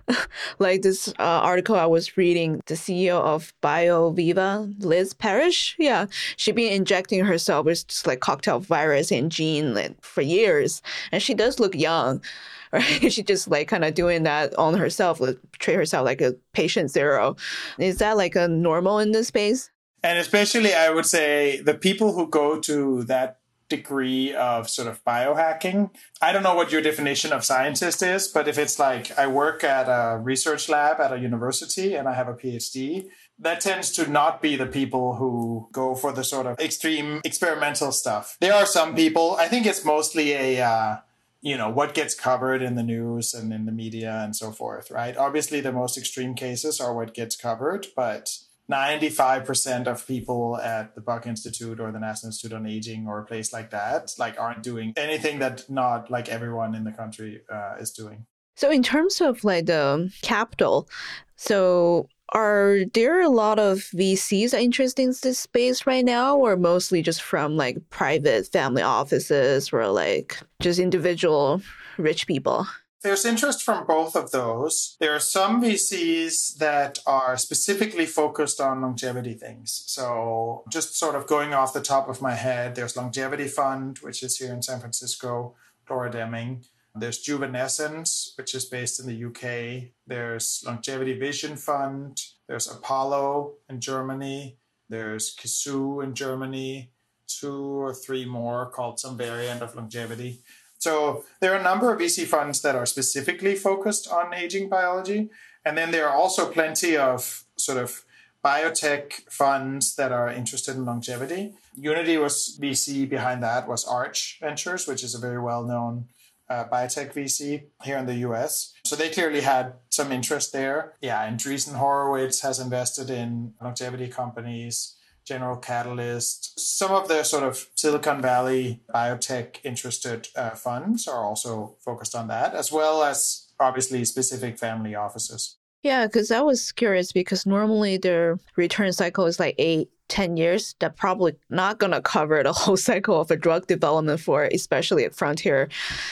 [0.59, 6.53] like this uh, article I was reading, the CEO of BioViva, Liz Parrish, yeah, she's
[6.53, 10.81] been injecting herself with just like cocktail virus and gene like, for years,
[11.13, 12.21] and she does look young.
[12.73, 13.11] Right?
[13.11, 16.89] she just like kind of doing that on herself, like, treat herself like a patient
[16.89, 17.35] zero.
[17.77, 19.69] Is that like a normal in this space?
[20.03, 23.40] And especially, I would say the people who go to that
[23.71, 25.89] degree of sort of biohacking.
[26.21, 29.63] I don't know what your definition of scientist is, but if it's like I work
[29.63, 33.07] at a research lab at a university and I have a PhD,
[33.39, 37.91] that tends to not be the people who go for the sort of extreme experimental
[37.91, 38.37] stuff.
[38.39, 40.97] There are some people, I think it's mostly a, uh,
[41.41, 44.91] you know, what gets covered in the news and in the media and so forth,
[44.91, 45.17] right?
[45.17, 48.37] Obviously, the most extreme cases are what gets covered, but
[48.71, 53.25] 95% of people at the Buck Institute or the National Institute on Aging or a
[53.25, 57.75] place like that, like aren't doing anything that not like everyone in the country uh,
[57.79, 58.25] is doing.
[58.55, 60.89] So in terms of like the capital,
[61.35, 67.01] so are there a lot of VCs interested in this space right now, or mostly
[67.01, 71.61] just from like private family offices or like just individual
[71.97, 72.67] rich people?
[73.03, 74.95] There's interest from both of those.
[74.99, 79.83] There are some VCs that are specifically focused on longevity things.
[79.87, 84.21] So, just sort of going off the top of my head, there's Longevity Fund, which
[84.21, 85.55] is here in San Francisco,
[85.89, 86.63] Laura Deming.
[86.93, 89.89] There's Juvenescence, which is based in the UK.
[90.05, 92.21] There's Longevity Vision Fund.
[92.47, 94.57] There's Apollo in Germany.
[94.89, 96.91] There's Kizoo in Germany.
[97.27, 100.41] Two or three more called some variant of longevity.
[100.81, 105.29] So there are a number of VC funds that are specifically focused on aging biology.
[105.63, 108.03] And then there are also plenty of sort of
[108.43, 111.53] biotech funds that are interested in longevity.
[111.77, 116.05] Unity was VC behind that was Arch Ventures, which is a very well known
[116.49, 118.73] uh, biotech VC here in the US.
[118.83, 120.93] So they clearly had some interest there.
[120.99, 124.95] Yeah, and Andreessen Horowitz has invested in longevity companies.
[125.25, 126.59] General Catalyst.
[126.59, 132.27] Some of the sort of Silicon Valley biotech interested uh, funds are also focused on
[132.27, 135.57] that, as well as obviously specific family offices.
[135.83, 140.75] Yeah, because I was curious because normally their return cycle is like eight, 10 years.
[140.79, 145.05] That probably not going to cover the whole cycle of a drug development for especially
[145.05, 145.69] a frontier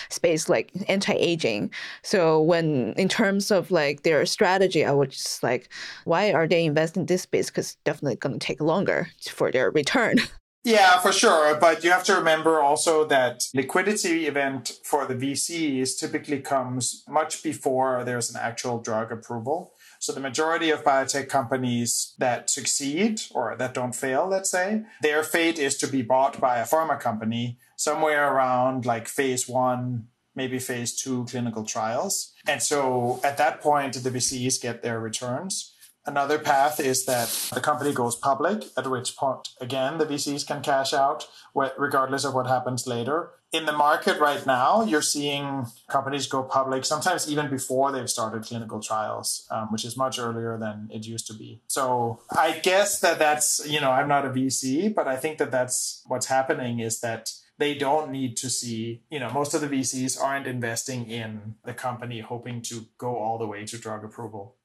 [0.09, 1.71] space like anti-aging.
[2.01, 5.69] So when in terms of like their strategy, I would just like,
[6.05, 7.51] why are they investing this space?
[7.51, 10.17] Because definitely going to take longer for their return.
[10.63, 11.55] Yeah, for sure.
[11.55, 17.43] But you have to remember also that liquidity event for the VCs typically comes much
[17.43, 19.73] before there's an actual drug approval.
[19.99, 25.23] So the majority of biotech companies that succeed or that don't fail, let's say, their
[25.23, 30.59] fate is to be bought by a pharma company somewhere around like phase one, maybe
[30.59, 32.33] phase two clinical trials.
[32.47, 35.73] And so at that point, the VCs get their returns.
[36.09, 40.63] Another path is that the company goes public, at which point, again, the VCs can
[40.63, 46.27] cash out regardless of what happens later in the market right now, you're seeing companies
[46.27, 50.87] go public sometimes even before they've started clinical trials, um, which is much earlier than
[50.91, 51.61] it used to be.
[51.67, 55.51] So I guess that that's, you know, I'm not a VC, but I think that
[55.51, 59.67] that's what's happening is that they don't need to see, you know, most of the
[59.67, 64.55] VCs aren't investing in the company hoping to go all the way to drug approval.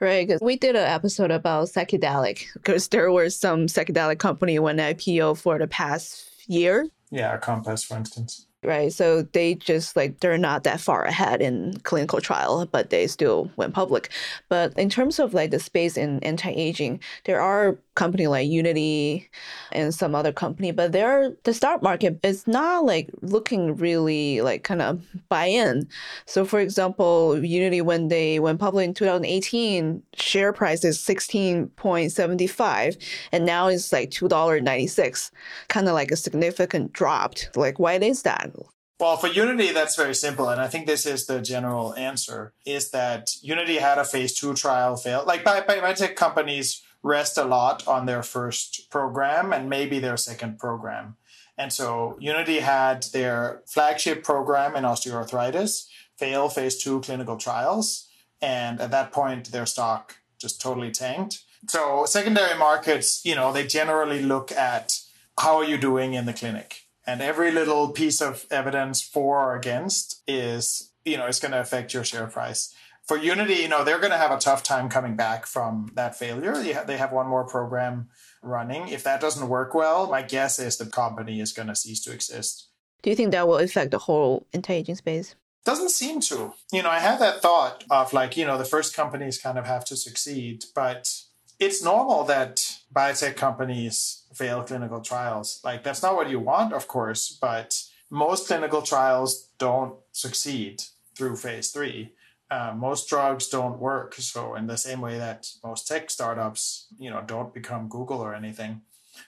[0.00, 4.80] Right, because we did an episode about psychedelic because there was some psychedelic company went
[4.80, 8.92] IPO for the past year yeah, Compass, for instance right?
[8.92, 13.50] So they just like they're not that far ahead in clinical trial, but they still
[13.56, 14.10] went public.
[14.48, 19.28] But in terms of like the space in anti-aging, there are company like Unity
[19.72, 24.64] and some other company, but they're the stock market is not like looking really like
[24.64, 25.88] kind of buy in.
[26.26, 33.02] So for example, Unity when they went public in 2018, share price is 16.75
[33.32, 35.30] and now it's like $2.96,
[35.68, 37.34] kind of like a significant drop.
[37.56, 38.52] Like why is that?
[39.00, 40.48] Well, for Unity, that's very simple.
[40.48, 44.54] And I think this is the general answer is that Unity had a phase two
[44.54, 45.24] trial fail.
[45.26, 50.16] Like by, by biotech companies rest a lot on their first program and maybe their
[50.16, 51.16] second program.
[51.56, 55.86] And so Unity had their flagship program in osteoarthritis
[56.18, 58.08] fail phase two clinical trials.
[58.42, 61.44] And at that point, their stock just totally tanked.
[61.68, 64.98] So secondary markets, you know, they generally look at
[65.38, 66.84] how are you doing in the clinic?
[67.06, 71.60] and every little piece of evidence for or against is you know it's going to
[71.60, 72.74] affect your share price
[73.06, 76.16] for unity you know they're going to have a tough time coming back from that
[76.16, 76.54] failure.
[76.54, 78.08] They have one more program
[78.42, 78.88] running.
[78.88, 82.12] If that doesn't work well my guess is the company is going to cease to
[82.12, 82.68] exist.
[83.02, 85.34] Do you think that will affect the whole anti-aging space?
[85.64, 86.52] Doesn't seem to.
[86.72, 89.66] You know i had that thought of like you know the first companies kind of
[89.66, 91.24] have to succeed but
[91.58, 95.60] it's normal that biotech companies fail clinical trials.
[95.64, 100.82] Like that's not what you want, of course, but most clinical trials don't succeed
[101.16, 102.12] through phase three.
[102.54, 104.14] Uh, most drugs don't work.
[104.14, 108.32] So in the same way that most tech startups, you know, don't become Google or
[108.32, 108.82] anything.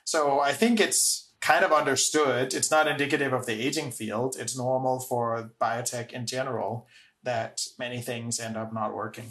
[0.05, 2.55] So I think it's kind of understood.
[2.55, 4.37] It's not indicative of the aging field.
[4.39, 6.87] It's normal for biotech in general
[7.25, 9.29] that many things end up not working.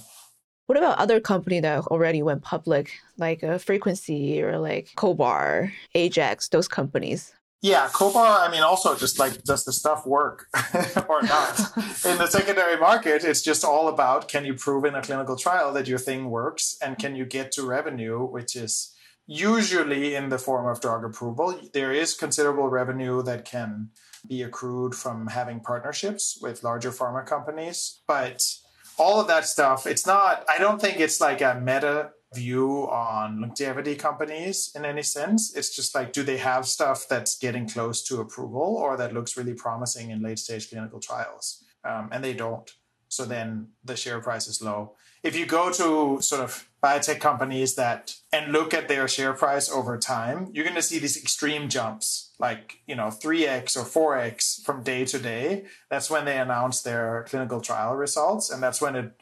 [0.65, 6.49] What about other company that already went public, like uh, Frequency or like CohBar, Ajax,
[6.49, 7.33] those companies?
[7.65, 10.45] Yeah, CohBar, I mean, also just like, does the stuff work
[11.09, 11.59] or not?
[12.05, 15.73] in the secondary market, it's just all about can you prove in a clinical trial
[15.73, 18.93] that your thing works and can you get to revenue, which is
[19.25, 21.59] usually in the form of drug approval.
[21.73, 23.89] There is considerable revenue that can
[24.27, 28.43] be accrued from having partnerships with larger pharma companies, but
[28.99, 29.87] all of that stuff.
[29.87, 35.03] It's not, I don't think it's like a meta view on longevity companies in any
[35.03, 35.55] sense.
[35.55, 39.37] It's just like, do they have stuff that's getting close to approval or that looks
[39.37, 41.63] really promising in late stage clinical trials?
[41.83, 42.69] Um, and they don't.
[43.07, 44.95] So then the share price is low.
[45.23, 49.71] If you go to sort of biotech companies that and look at their share price
[49.71, 54.63] over time, you're going to see these extreme jumps, like you know 3x or 4x
[54.63, 55.65] from day to day.
[55.89, 59.13] That's when they announce their clinical trial results, and that's when it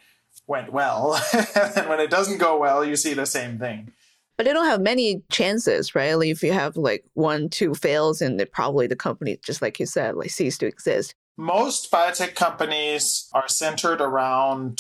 [0.48, 1.20] went well.
[1.76, 3.92] and when it doesn't go well, you see the same thing.
[4.36, 6.16] But they don't have many chances, right?
[6.16, 9.80] Like if you have like one, two fails, and it probably the company, just like
[9.80, 11.14] you said, like cease to exist.
[11.38, 14.80] Most biotech companies are centered around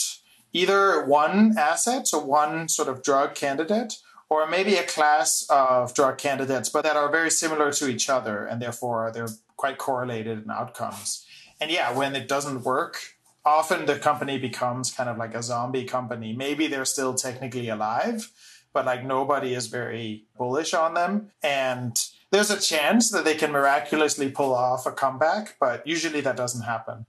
[0.54, 3.96] either one asset, so one sort of drug candidate,
[4.30, 8.46] or maybe a class of drug candidates, but that are very similar to each other,
[8.46, 11.26] and therefore they're quite correlated in outcomes.
[11.62, 13.13] And yeah, when it doesn't work,
[13.46, 16.34] often the company becomes kind of like a zombie company.
[16.34, 18.32] Maybe they're still technically alive,
[18.74, 21.32] but like nobody is very bullish on them.
[21.42, 21.98] And
[22.32, 26.64] there's a chance that they can miraculously pull off a comeback, but usually that doesn't
[26.64, 27.06] happen.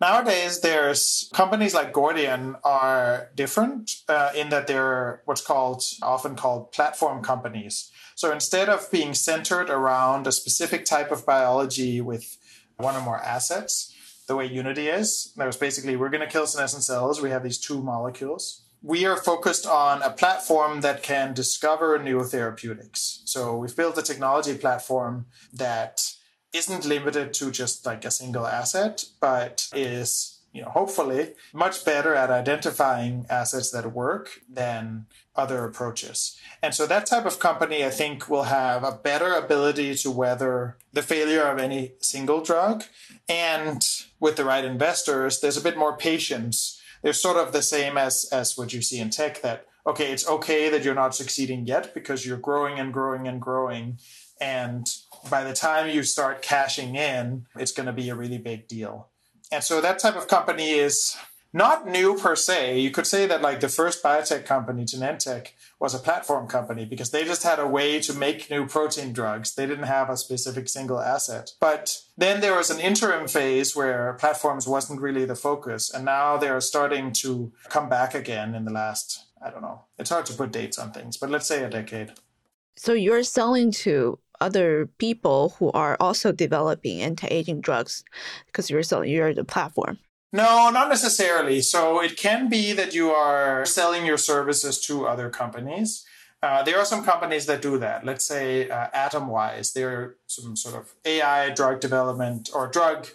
[0.00, 6.70] Nowadays, there's companies like Gordian are different uh, in that they're what's called often called
[6.70, 7.90] platform companies.
[8.14, 12.38] So instead of being centered around a specific type of biology with
[12.76, 13.92] one or more assets,
[14.28, 17.20] the way Unity is, that was basically we're going to kill senescent cells.
[17.20, 22.22] We have these two molecules we are focused on a platform that can discover new
[22.22, 23.22] therapeutics.
[23.24, 26.00] So we've built a technology platform that
[26.52, 32.14] isn't limited to just like a single asset, but is you know, hopefully much better
[32.14, 35.06] at identifying assets that work than
[35.38, 36.36] other approaches.
[36.62, 40.76] And so that type of company, I think, will have a better ability to weather
[40.92, 42.84] the failure of any single drug.
[43.28, 43.80] And
[44.18, 46.82] with the right investors, there's a bit more patience.
[47.02, 50.28] They're sort of the same as, as what you see in tech that, okay, it's
[50.28, 53.98] okay that you're not succeeding yet because you're growing and growing and growing.
[54.40, 54.86] And
[55.30, 59.08] by the time you start cashing in, it's going to be a really big deal.
[59.52, 61.16] And so that type of company is
[61.52, 62.78] not new per se.
[62.80, 65.48] You could say that like the first biotech company, Genentech,
[65.80, 69.54] was a platform company because they just had a way to make new protein drugs.
[69.54, 71.52] They didn't have a specific single asset.
[71.60, 75.90] But then there was an interim phase where platforms wasn't really the focus.
[75.92, 80.10] And now they're starting to come back again in the last, I don't know, it's
[80.10, 82.12] hard to put dates on things, but let's say a decade.
[82.76, 88.04] So you're selling to other people who are also developing anti-aging drugs
[88.46, 89.98] because you're selling you're the platform
[90.32, 91.60] no not necessarily.
[91.60, 96.04] So it can be that you are selling your services to other companies.
[96.40, 98.04] Uh, there are some companies that do that.
[98.04, 99.72] Let's say uh, atomwise.
[99.72, 103.08] They're some sort of ai drug development or drug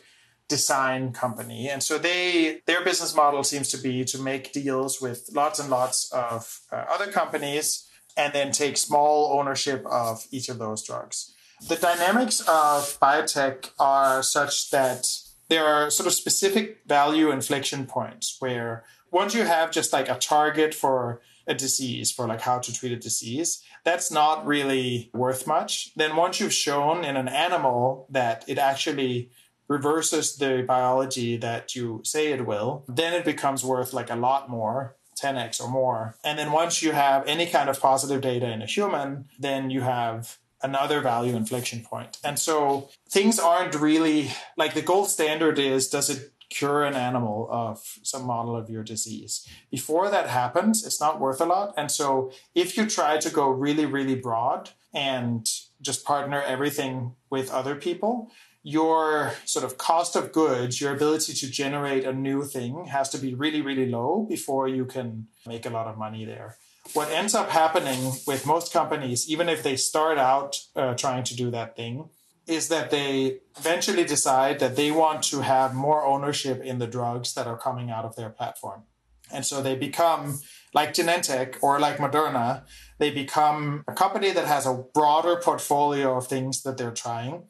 [0.50, 1.70] design company.
[1.70, 5.70] And so they their business model seems to be to make deals with lots and
[5.70, 7.88] lots of uh, other companies
[8.18, 11.34] and then take small ownership of each of those drugs.
[11.68, 15.08] The dynamics of biotech are such that
[15.50, 20.18] there are sort of specific value inflection points where once you have just like a
[20.18, 25.46] target for a disease, for like how to treat a disease, that's not really worth
[25.46, 25.94] much.
[25.96, 29.30] Then once you've shown in an animal that it actually
[29.68, 34.50] reverses the biology that you say it will, then it becomes worth like a lot
[34.50, 36.16] more 10x or more.
[36.24, 39.82] And then once you have any kind of positive data in a human, then you
[39.82, 42.18] have another value inflection point.
[42.24, 47.48] And so things aren't really like the gold standard is does it cure an animal
[47.52, 49.48] of some model of your disease?
[49.70, 51.74] Before that happens, it's not worth a lot.
[51.78, 55.48] And so if you try to go really, really broad and
[55.82, 61.50] just partner everything with other people, your sort of cost of goods, your ability to
[61.50, 65.70] generate a new thing has to be really, really low before you can make a
[65.70, 66.58] lot of money there.
[66.92, 71.36] What ends up happening with most companies, even if they start out uh, trying to
[71.36, 72.10] do that thing,
[72.46, 77.34] is that they eventually decide that they want to have more ownership in the drugs
[77.36, 78.84] that are coming out of their platform.
[79.32, 80.42] And so they become
[80.74, 82.64] like Genentech or like Moderna,
[83.00, 87.44] they become a company that has a broader portfolio of things that they're trying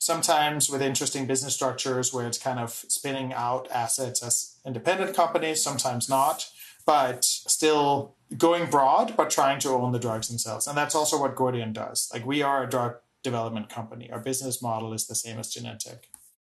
[0.00, 5.62] sometimes with interesting business structures where it's kind of spinning out assets as independent companies,
[5.62, 6.48] sometimes not,
[6.86, 10.66] but still going broad, but trying to own the drugs themselves.
[10.66, 12.10] And that's also what Gordian does.
[12.12, 14.10] Like we are a drug development company.
[14.10, 16.00] Our business model is the same as Genentech.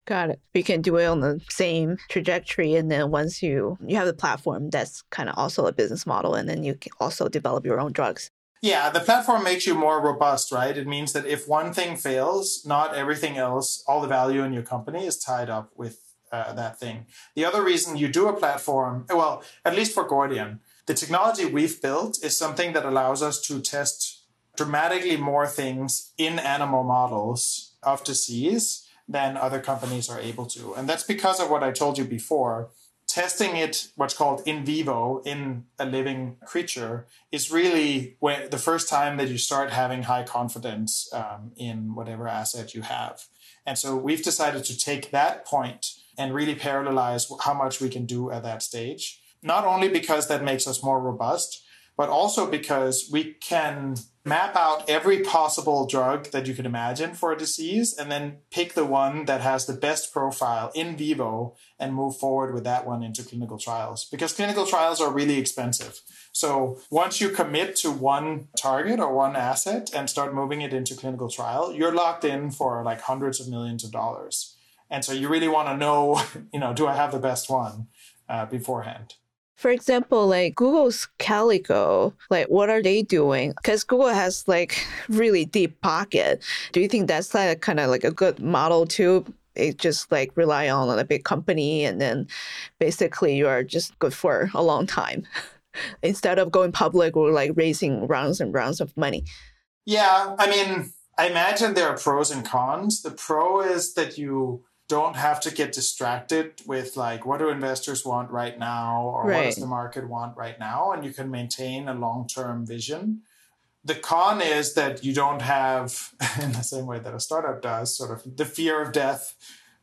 [0.05, 0.41] Got it.
[0.53, 4.13] You can do it on the same trajectory, and then once you you have the
[4.13, 7.79] platform, that's kind of also a business model, and then you can also develop your
[7.79, 8.29] own drugs.
[8.63, 10.77] Yeah, the platform makes you more robust, right?
[10.77, 14.63] It means that if one thing fails, not everything else, all the value in your
[14.63, 16.01] company is tied up with
[16.33, 17.07] uh, that thing.
[17.35, 21.81] The other reason you do a platform, well, at least for Gordian, the technology we've
[21.81, 24.23] built is something that allows us to test
[24.57, 30.75] dramatically more things in animal models of disease than other companies are able to.
[30.75, 32.71] And that's because of what I told you before
[33.13, 39.19] testing it what's called in vivo in a living creature is really the first time
[39.19, 43.27] that you start having high confidence um, in whatever asset you have
[43.67, 48.07] and so we've decided to take that point and really parallelize how much we can
[48.07, 51.63] do at that stage not only because that makes us more robust
[51.97, 57.33] but also because we can map out every possible drug that you can imagine for
[57.33, 61.95] a disease and then pick the one that has the best profile in vivo and
[61.95, 66.01] move forward with that one into clinical trials because clinical trials are really expensive.
[66.33, 70.95] So once you commit to one target or one asset and start moving it into
[70.95, 74.57] clinical trial, you're locked in for like hundreds of millions of dollars.
[74.93, 76.23] And so you really want to know,
[76.53, 77.89] you know, do I have the best one
[78.29, 79.15] uh, beforehand?
[79.57, 83.53] For example, like Google's Calico, like what are they doing?
[83.57, 86.43] Because Google has like really deep pocket.
[86.73, 89.25] Do you think that's like kind of like a good model too?
[89.55, 92.27] It just like rely on a big company and then
[92.79, 95.25] basically you are just good for a long time
[96.03, 99.25] instead of going public or like raising rounds and rounds of money.
[99.87, 103.03] Yeah, I mean, I imagine there are pros and cons.
[103.03, 108.05] The pro is that you don't have to get distracted with like what do investors
[108.05, 111.89] want right now or what does the market want right now and you can maintain
[111.89, 113.23] a long-term vision
[113.83, 116.13] the con is that you don't have
[116.43, 119.35] in the same way that a startup does sort of the fear of death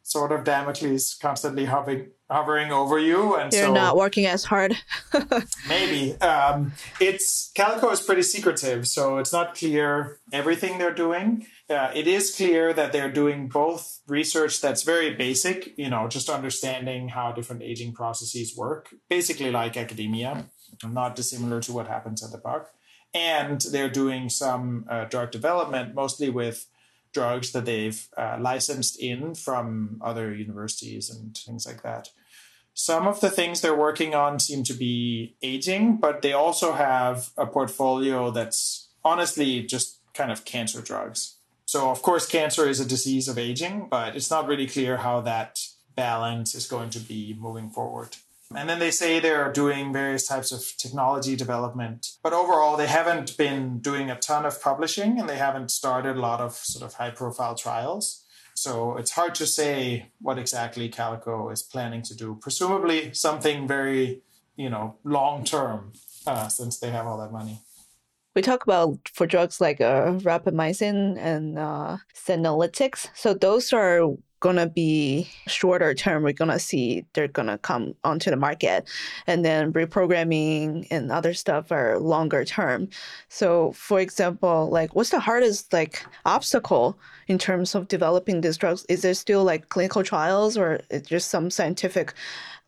[0.04, 4.76] sort of damocles constantly hovering hovering over you and They're so not working as hard.
[5.68, 6.14] Maybe.
[6.22, 11.48] Um, it's Calico is pretty secretive, so it's not clear everything they're doing.
[11.70, 16.28] Uh, it is clear that they're doing both research that's very basic, you know, just
[16.28, 20.46] understanding how different aging processes work, basically like academia,
[20.84, 22.72] not dissimilar to what happens at the park.
[23.14, 26.66] And they're doing some uh, drug development, mostly with
[27.14, 32.10] drugs that they've uh, licensed in from other universities and things like that.
[32.74, 37.30] Some of the things they're working on seem to be aging, but they also have
[37.38, 41.39] a portfolio that's honestly just kind of cancer drugs.
[41.70, 45.22] So, of course, cancer is a disease of aging, but it's not really clear how
[45.22, 45.60] that
[45.96, 48.18] balance is going to be moving forward.
[48.56, 53.38] And then they say they're doing various types of technology development, but overall, they haven't
[53.38, 56.96] been doing a ton of publishing and they haven't started a lot of sort of
[56.96, 58.26] high profile trials.
[58.56, 62.40] So it's hard to say what exactly Calico is planning to do.
[62.42, 64.24] Presumably something very,
[64.56, 65.94] you know, long term,
[66.26, 67.60] uh, since they have all that money.
[68.40, 73.10] We talk about for drugs like uh, rapamycin and uh, senolytics.
[73.14, 76.24] So those are gonna be shorter term.
[76.24, 78.88] We're gonna see they're gonna come onto the market,
[79.28, 82.88] and then reprogramming and other stuff are longer term.
[83.28, 88.86] So, for example, like what's the hardest like obstacle in terms of developing these drugs?
[88.88, 92.14] Is there still like clinical trials, or is just some scientific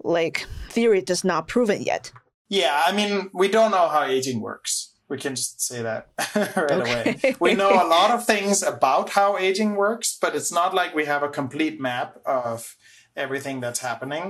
[0.03, 2.11] like theory that's not proven yet?
[2.49, 4.90] Yeah, I mean, we don't know how aging works.
[5.11, 6.01] We can just say that
[6.35, 6.89] right Okay.
[6.89, 7.35] away.
[7.45, 11.05] We know a lot of things about how aging works, but it's not like we
[11.13, 12.77] have a complete map of
[13.23, 14.25] everything that's happening.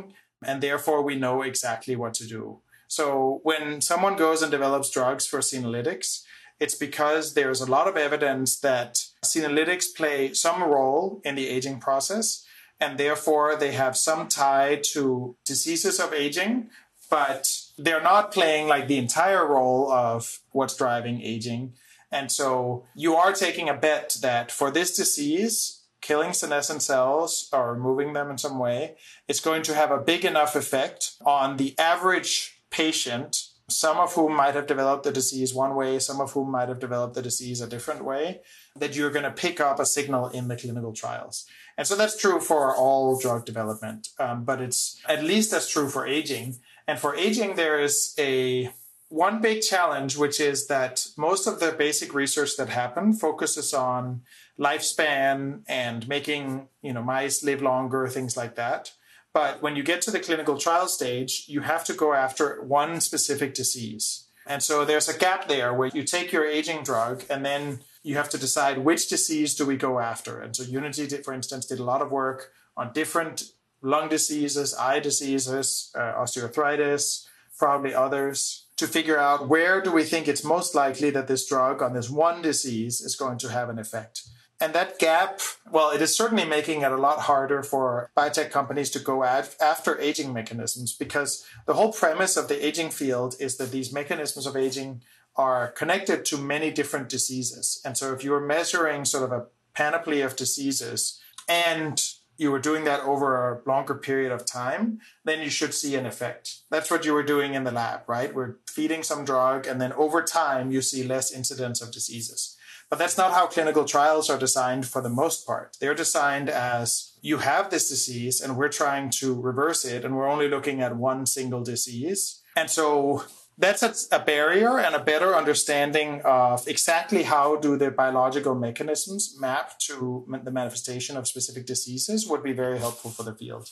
[0.50, 2.44] And therefore, we know exactly what to do.
[2.88, 6.24] So when someone goes and develops drugs for senolytics,
[6.60, 8.92] it's because there's a lot of evidence that
[9.24, 12.44] senolytics play some role in the aging process.
[12.80, 16.72] And therefore, they have some tie to diseases of aging,
[17.12, 21.74] but they're not playing like the entire role of what's driving aging.
[22.12, 27.74] And so you are taking a bet that for this disease, killing senescent cells or
[27.74, 28.96] removing them in some way,
[29.28, 34.36] it's going to have a big enough effect on the average patient, some of whom
[34.36, 37.60] might have developed the disease one way, some of whom might have developed the disease
[37.60, 38.40] a different way,
[38.76, 41.46] that you're going to pick up a signal in the clinical trials.
[41.78, 45.90] And so that's true for all drug development, um, but it's at least as true
[45.90, 46.60] for aging.
[46.92, 48.70] And for aging, there is a
[49.08, 54.24] one big challenge, which is that most of the basic research that happen focuses on
[54.60, 58.92] lifespan and making you know mice live longer, things like that.
[59.34, 63.00] But when you get to the clinical trial stage, you have to go after one
[63.00, 64.28] specific disease.
[64.46, 68.16] And so there's a gap there where you take your aging drug and then you
[68.18, 70.42] have to decide which disease do we go after.
[70.42, 73.44] And so Unity, did, for instance, did a lot of work on different
[73.82, 77.26] lung diseases, eye diseases, uh, osteoarthritis,
[77.58, 81.82] probably others, to figure out where do we think it's most likely that this drug
[81.82, 84.24] on this one disease is going to have an effect.
[84.60, 85.40] And that gap,
[85.72, 89.50] well, it is certainly making it a lot harder for biotech companies to go ad-
[89.60, 94.46] after aging mechanisms because the whole premise of the aging field is that these mechanisms
[94.46, 95.02] of aging
[95.36, 97.82] are connected to many different diseases.
[97.84, 102.00] And so if you're measuring sort of a panoply of diseases and
[102.38, 106.06] you were doing that over a longer period of time, then you should see an
[106.06, 106.62] effect.
[106.70, 108.34] That's what you were doing in the lab, right?
[108.34, 112.58] We're feeding some drug, and then over time, you see less incidence of diseases.
[112.90, 115.78] But that's not how clinical trials are designed for the most part.
[115.80, 120.28] They're designed as you have this disease, and we're trying to reverse it, and we're
[120.28, 122.42] only looking at one single disease.
[122.58, 123.24] And so
[123.62, 129.38] that's a, a barrier and a better understanding of exactly how do the biological mechanisms
[129.40, 133.70] map to the manifestation of specific diseases would be very helpful for the field.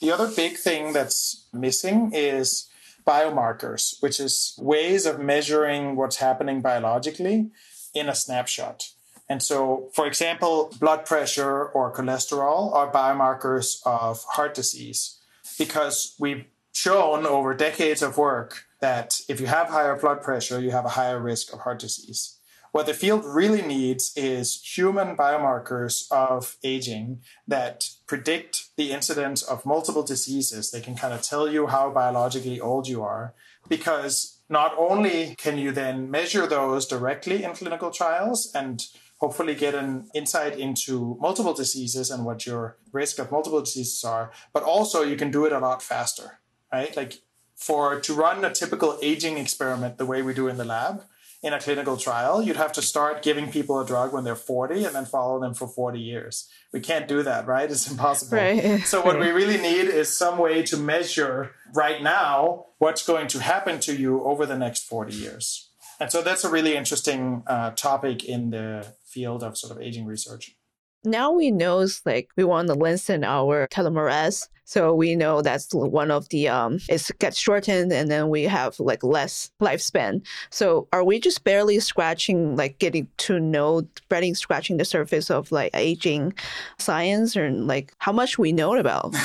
[0.00, 2.68] The other big thing that's missing is
[3.06, 7.50] biomarkers, which is ways of measuring what's happening biologically
[7.94, 8.90] in a snapshot.
[9.28, 15.18] And so, for example, blood pressure or cholesterol are biomarkers of heart disease
[15.58, 20.70] because we've shown over decades of work that if you have higher blood pressure, you
[20.70, 22.38] have a higher risk of heart disease.
[22.72, 29.66] What the field really needs is human biomarkers of aging that predict the incidence of
[29.66, 30.70] multiple diseases.
[30.70, 33.34] They can kind of tell you how biologically old you are
[33.68, 38.86] because not only can you then measure those directly in clinical trials and
[39.18, 44.30] hopefully get an insight into multiple diseases and what your risk of multiple diseases are.
[44.52, 46.40] But also, you can do it a lot faster,
[46.72, 46.96] right?
[46.96, 47.20] Like
[47.60, 51.04] for to run a typical aging experiment the way we do in the lab
[51.42, 54.84] in a clinical trial, you'd have to start giving people a drug when they're 40
[54.84, 56.48] and then follow them for 40 years.
[56.72, 57.70] We can't do that, right?
[57.70, 58.38] It's impossible.
[58.38, 58.80] Right.
[58.86, 63.40] So, what we really need is some way to measure right now what's going to
[63.40, 65.70] happen to you over the next 40 years.
[65.98, 70.06] And so, that's a really interesting uh, topic in the field of sort of aging
[70.06, 70.56] research.
[71.04, 74.48] Now we know it's like we want to lengthen our telomerase.
[74.64, 78.78] So we know that's one of the um it gets shortened and then we have
[78.78, 80.24] like less lifespan.
[80.50, 85.50] So are we just barely scratching like getting to know barely scratching the surface of
[85.50, 86.34] like aging
[86.78, 89.14] science or like how much we know about?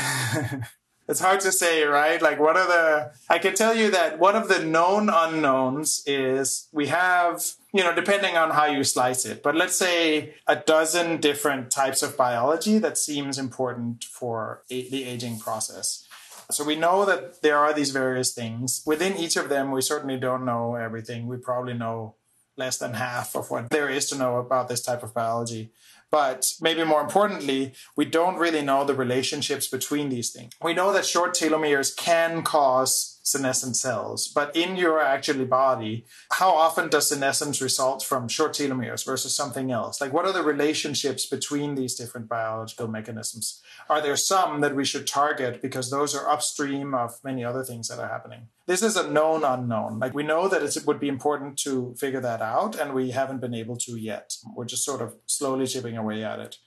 [1.07, 2.21] it's hard to say, right?
[2.21, 3.11] Like, what are the.
[3.29, 7.43] I can tell you that one of the known unknowns is we have,
[7.75, 12.01] you know, depending on how you slice it, but let's say a dozen different types
[12.01, 16.07] of biology that seems important for a- the aging process.
[16.51, 18.81] So we know that there are these various things.
[18.85, 21.27] Within each of them, we certainly don't know everything.
[21.27, 22.15] We probably know
[22.55, 25.73] less than half of what there is to know about this type of biology.
[26.15, 30.53] But maybe more importantly, we don't really know the relationships between these things.
[30.63, 36.51] We know that short telomeres can cause senescent cells, but in your actually body, how
[36.51, 39.99] often does senescence result from short telomeres versus something else?
[39.99, 43.61] Like, what are the relationships between these different biological mechanisms?
[43.89, 47.87] Are there some that we should target because those are upstream of many other things
[47.87, 48.47] that are happening?
[48.67, 49.99] This is a known unknown.
[49.99, 53.41] Like, we know that it would be important to figure that out, and we haven't
[53.41, 54.37] been able to yet.
[54.55, 56.57] We're just sort of slowly chipping away at it.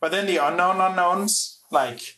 [0.00, 2.16] But then the unknown unknowns, like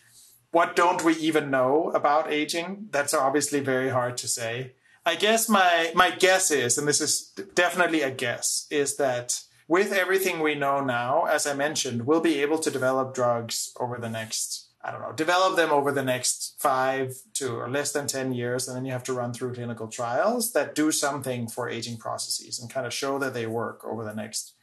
[0.50, 2.88] what don't we even know about aging?
[2.90, 4.74] That's obviously very hard to say.
[5.06, 9.92] I guess my my guess is, and this is definitely a guess, is that with
[9.92, 14.10] everything we know now, as I mentioned, we'll be able to develop drugs over the
[14.10, 18.32] next I don't know, develop them over the next five to or less than 10
[18.32, 18.66] years.
[18.66, 22.58] And then you have to run through clinical trials that do something for aging processes
[22.58, 24.54] and kind of show that they work over the next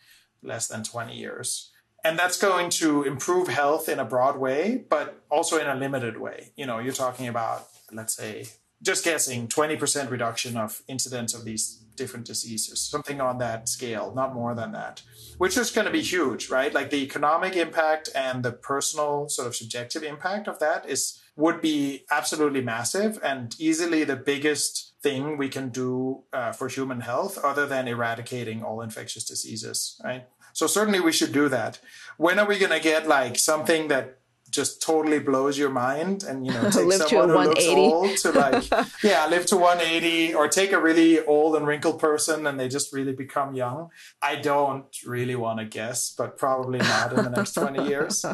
[0.41, 1.71] less than 20 years
[2.07, 6.17] and that's going to improve health in a broad way, but also in a limited
[6.17, 6.51] way.
[6.55, 8.45] You know, you're talking about, let's say,
[8.81, 14.33] just guessing 20% reduction of incidence of these different diseases, something on that scale, not
[14.33, 15.01] more than that,
[15.37, 16.73] which is going to be huge, right?
[16.73, 21.61] Like the economic impact and the personal sort of subjective impact of that is would
[21.61, 27.37] be absolutely massive and easily the biggest thing we can do uh, for human health
[27.43, 30.25] other than eradicating all infectious diseases, right?
[30.57, 31.79] So certainly we should do that.
[32.17, 34.17] When are we going to get like something that
[34.49, 38.63] just totally blows your mind and you know take someone who looks old to like
[39.03, 42.91] yeah live to 180 or take a really old and wrinkled person and they just
[42.91, 43.89] really become young.
[44.19, 48.25] I don't really want to guess but probably not in the next 20 years.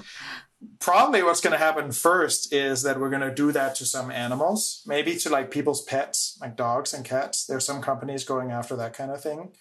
[0.79, 4.09] Probably what's going to happen first is that we're going to do that to some
[4.11, 7.45] animals maybe to like people's pets like dogs and cats.
[7.45, 9.51] There's some companies going after that kind of thing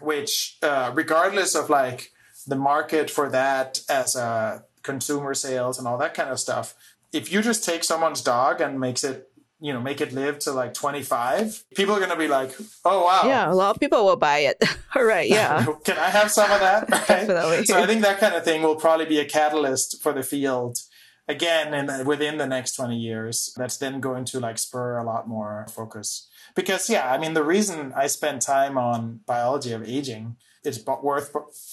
[0.00, 2.12] which uh, regardless of like
[2.46, 6.74] the market for that as a consumer sales and all that kind of stuff
[7.12, 9.30] if you just take someone's dog and makes it
[9.60, 12.52] you know make it live to like 25 people are going to be like
[12.84, 13.22] oh wow.
[13.24, 14.62] Yeah a lot of people will buy it.
[14.96, 15.64] All right yeah.
[15.84, 16.88] Can i have some of that?
[16.90, 17.06] Right?
[17.06, 17.64] definitely.
[17.66, 20.78] So i think that kind of thing will probably be a catalyst for the field
[21.26, 25.28] again in, within the next 20 years that's then going to like spur a lot
[25.28, 26.27] more focus
[26.58, 31.30] because yeah i mean the reason i spend time on biology of aging it's worth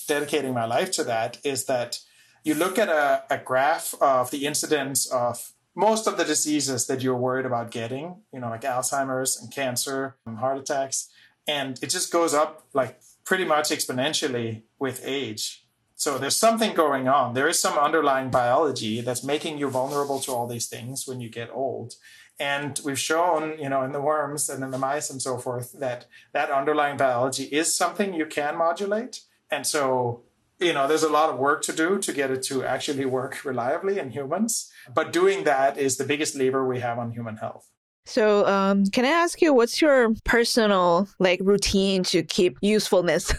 [0.07, 1.99] dedicating my life to that is that
[2.43, 7.01] you look at a, a graph of the incidence of most of the diseases that
[7.01, 11.09] you're worried about getting, you know, like Alzheimer's and cancer and heart attacks,
[11.47, 15.65] and it just goes up like pretty much exponentially with age.
[15.95, 17.33] So there's something going on.
[17.33, 21.29] There is some underlying biology that's making you vulnerable to all these things when you
[21.29, 21.95] get old.
[22.39, 25.71] And we've shown, you know, in the worms and in the mice and so forth,
[25.79, 29.21] that that underlying biology is something you can modulate.
[29.49, 30.23] And so,
[30.59, 33.45] you know, there's a lot of work to do to get it to actually work
[33.45, 34.71] reliably in humans.
[34.93, 37.69] But doing that is the biggest lever we have on human health.
[38.05, 43.33] So, um, can I ask you what's your personal like routine to keep usefulness?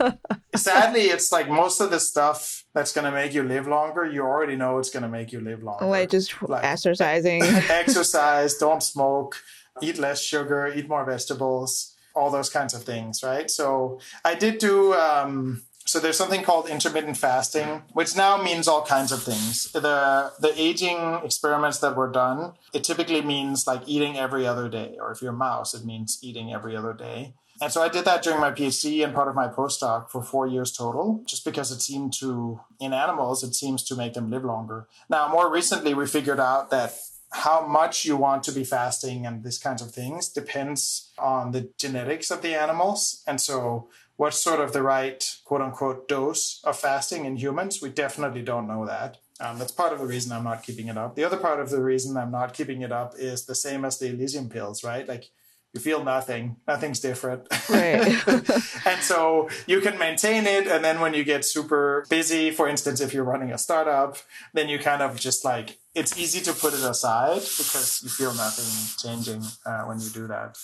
[0.56, 4.04] Sadly, it's like most of the stuff that's going to make you live longer.
[4.04, 5.86] You already know it's going to make you live longer.
[5.86, 9.36] Like just like, exercising, exercise, don't smoke,
[9.80, 13.48] eat less sugar, eat more vegetables, all those kinds of things, right?
[13.48, 14.94] So I did do.
[14.94, 19.72] Um, so there's something called intermittent fasting, which now means all kinds of things.
[19.72, 24.98] The the aging experiments that were done, it typically means like eating every other day,
[25.00, 27.32] or if you're a mouse, it means eating every other day.
[27.62, 30.46] And so I did that during my PhD and part of my postdoc for four
[30.46, 34.44] years total, just because it seemed to, in animals, it seems to make them live
[34.44, 34.86] longer.
[35.08, 36.94] Now, more recently, we figured out that
[37.30, 41.70] how much you want to be fasting and these kinds of things depends on the
[41.78, 43.22] genetics of the animals.
[43.26, 47.80] And so, what's sort of the right quote unquote dose of fasting in humans?
[47.80, 49.18] We definitely don't know that.
[49.40, 51.14] Um, that's part of the reason I'm not keeping it up.
[51.14, 53.98] The other part of the reason I'm not keeping it up is the same as
[53.98, 55.08] the Elysium pills, right?
[55.08, 55.30] Like
[55.72, 57.46] you feel nothing, nothing's different.
[57.70, 58.26] Right.
[58.86, 60.66] and so you can maintain it.
[60.66, 64.16] And then when you get super busy, for instance, if you're running a startup,
[64.52, 68.34] then you kind of just like, it's easy to put it aside because you feel
[68.34, 68.64] nothing
[68.98, 70.58] changing uh, when you do that.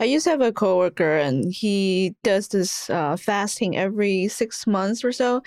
[0.00, 5.04] I used to have a coworker, and he does this uh, fasting every six months
[5.04, 5.42] or so,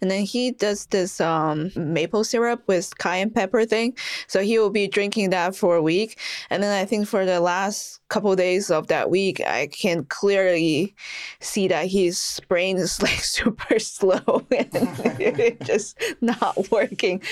[0.00, 3.96] and then he does this um, maple syrup with cayenne pepper thing.
[4.28, 7.40] So he will be drinking that for a week, and then I think for the
[7.40, 10.94] last couple of days of that week, I can clearly
[11.40, 17.22] see that his brain is like super slow and just not working.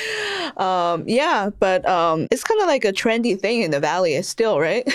[0.56, 4.58] Um, yeah, but um, it's kind of like a trendy thing in the valley still,
[4.58, 4.88] right?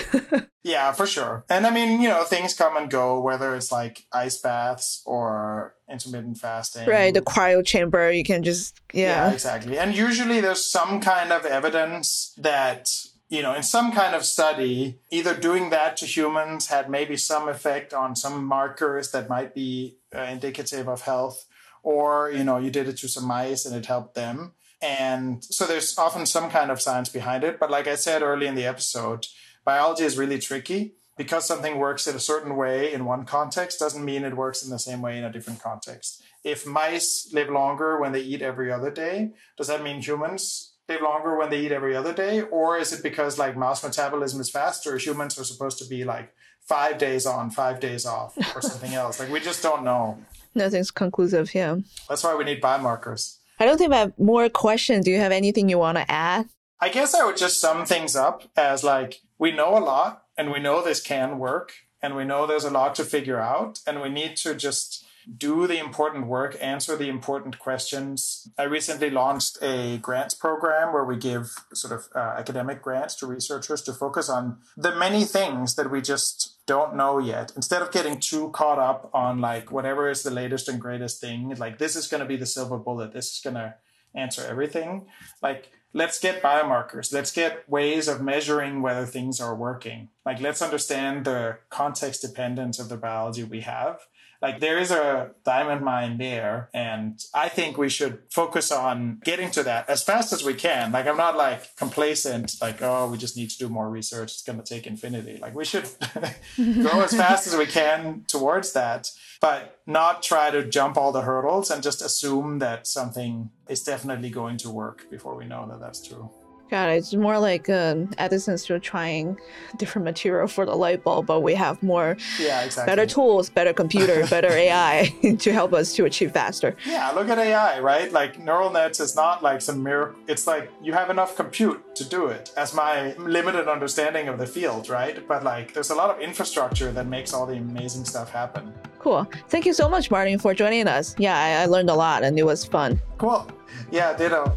[0.62, 1.44] Yeah, for sure.
[1.48, 5.74] And I mean, you know, things come and go, whether it's like ice baths or
[5.90, 6.86] intermittent fasting.
[6.86, 9.28] Right, the cryo chamber, you can just, yeah.
[9.28, 9.32] yeah.
[9.32, 9.78] exactly.
[9.78, 12.90] And usually there's some kind of evidence that,
[13.30, 17.48] you know, in some kind of study, either doing that to humans had maybe some
[17.48, 21.46] effect on some markers that might be uh, indicative of health,
[21.82, 24.52] or, you know, you did it to some mice and it helped them.
[24.82, 27.58] And so there's often some kind of science behind it.
[27.58, 29.26] But like I said early in the episode,
[29.70, 30.82] biology is really tricky
[31.16, 34.70] because something works in a certain way in one context doesn't mean it works in
[34.70, 36.20] the same way in a different context.
[36.42, 39.16] If mice live longer when they eat every other day,
[39.56, 42.42] does that mean humans live longer when they eat every other day?
[42.42, 46.34] Or is it because like mouse metabolism is faster, humans are supposed to be like
[46.74, 49.20] five days on, five days off, or something else?
[49.20, 50.18] Like we just don't know.
[50.56, 51.76] Nothing's conclusive, yeah.
[52.08, 53.36] That's why we need biomarkers.
[53.60, 55.04] I don't think I have more questions.
[55.04, 56.48] Do you have anything you want to add?
[56.80, 60.52] I guess I would just sum things up as like we know a lot and
[60.52, 61.72] we know this can work
[62.02, 65.04] and we know there's a lot to figure out and we need to just
[65.36, 68.50] do the important work, answer the important questions.
[68.58, 73.26] I recently launched a grants program where we give sort of uh, academic grants to
[73.26, 77.52] researchers to focus on the many things that we just don't know yet.
[77.56, 81.54] Instead of getting too caught up on like whatever is the latest and greatest thing,
[81.56, 83.74] like this is going to be the silver bullet, this is going to
[84.14, 85.06] answer everything.
[85.42, 87.12] Like let's get biomarkers.
[87.12, 90.08] Let's get ways of measuring whether things are working.
[90.24, 94.00] Like, let's understand the context dependence of the biology we have.
[94.42, 96.70] Like, there is a diamond mine there.
[96.72, 100.92] And I think we should focus on getting to that as fast as we can.
[100.92, 104.32] Like, I'm not like complacent, like, oh, we just need to do more research.
[104.32, 105.38] It's going to take infinity.
[105.40, 105.84] Like, we should
[106.56, 109.10] go as fast as we can towards that
[109.40, 114.30] but not try to jump all the hurdles and just assume that something is definitely
[114.30, 116.30] going to work before we know that that's true.
[116.70, 116.98] Got it.
[116.98, 119.36] It's more like uh, Edison still trying
[119.76, 122.90] different material for the light bulb, but we have more yeah, exactly.
[122.90, 126.76] better tools, better computer, better AI to help us to achieve faster.
[126.86, 128.12] Yeah, look at AI, right?
[128.12, 130.20] Like neural nets is not like some miracle.
[130.28, 134.46] It's like you have enough compute to do it, as my limited understanding of the
[134.46, 135.26] field, right?
[135.26, 138.72] But like there's a lot of infrastructure that makes all the amazing stuff happen.
[139.00, 139.26] Cool.
[139.48, 141.16] Thank you so much, Martin, for joining us.
[141.18, 143.00] Yeah, I, I learned a lot and it was fun.
[143.18, 143.50] Cool.
[143.90, 144.56] Yeah, ditto.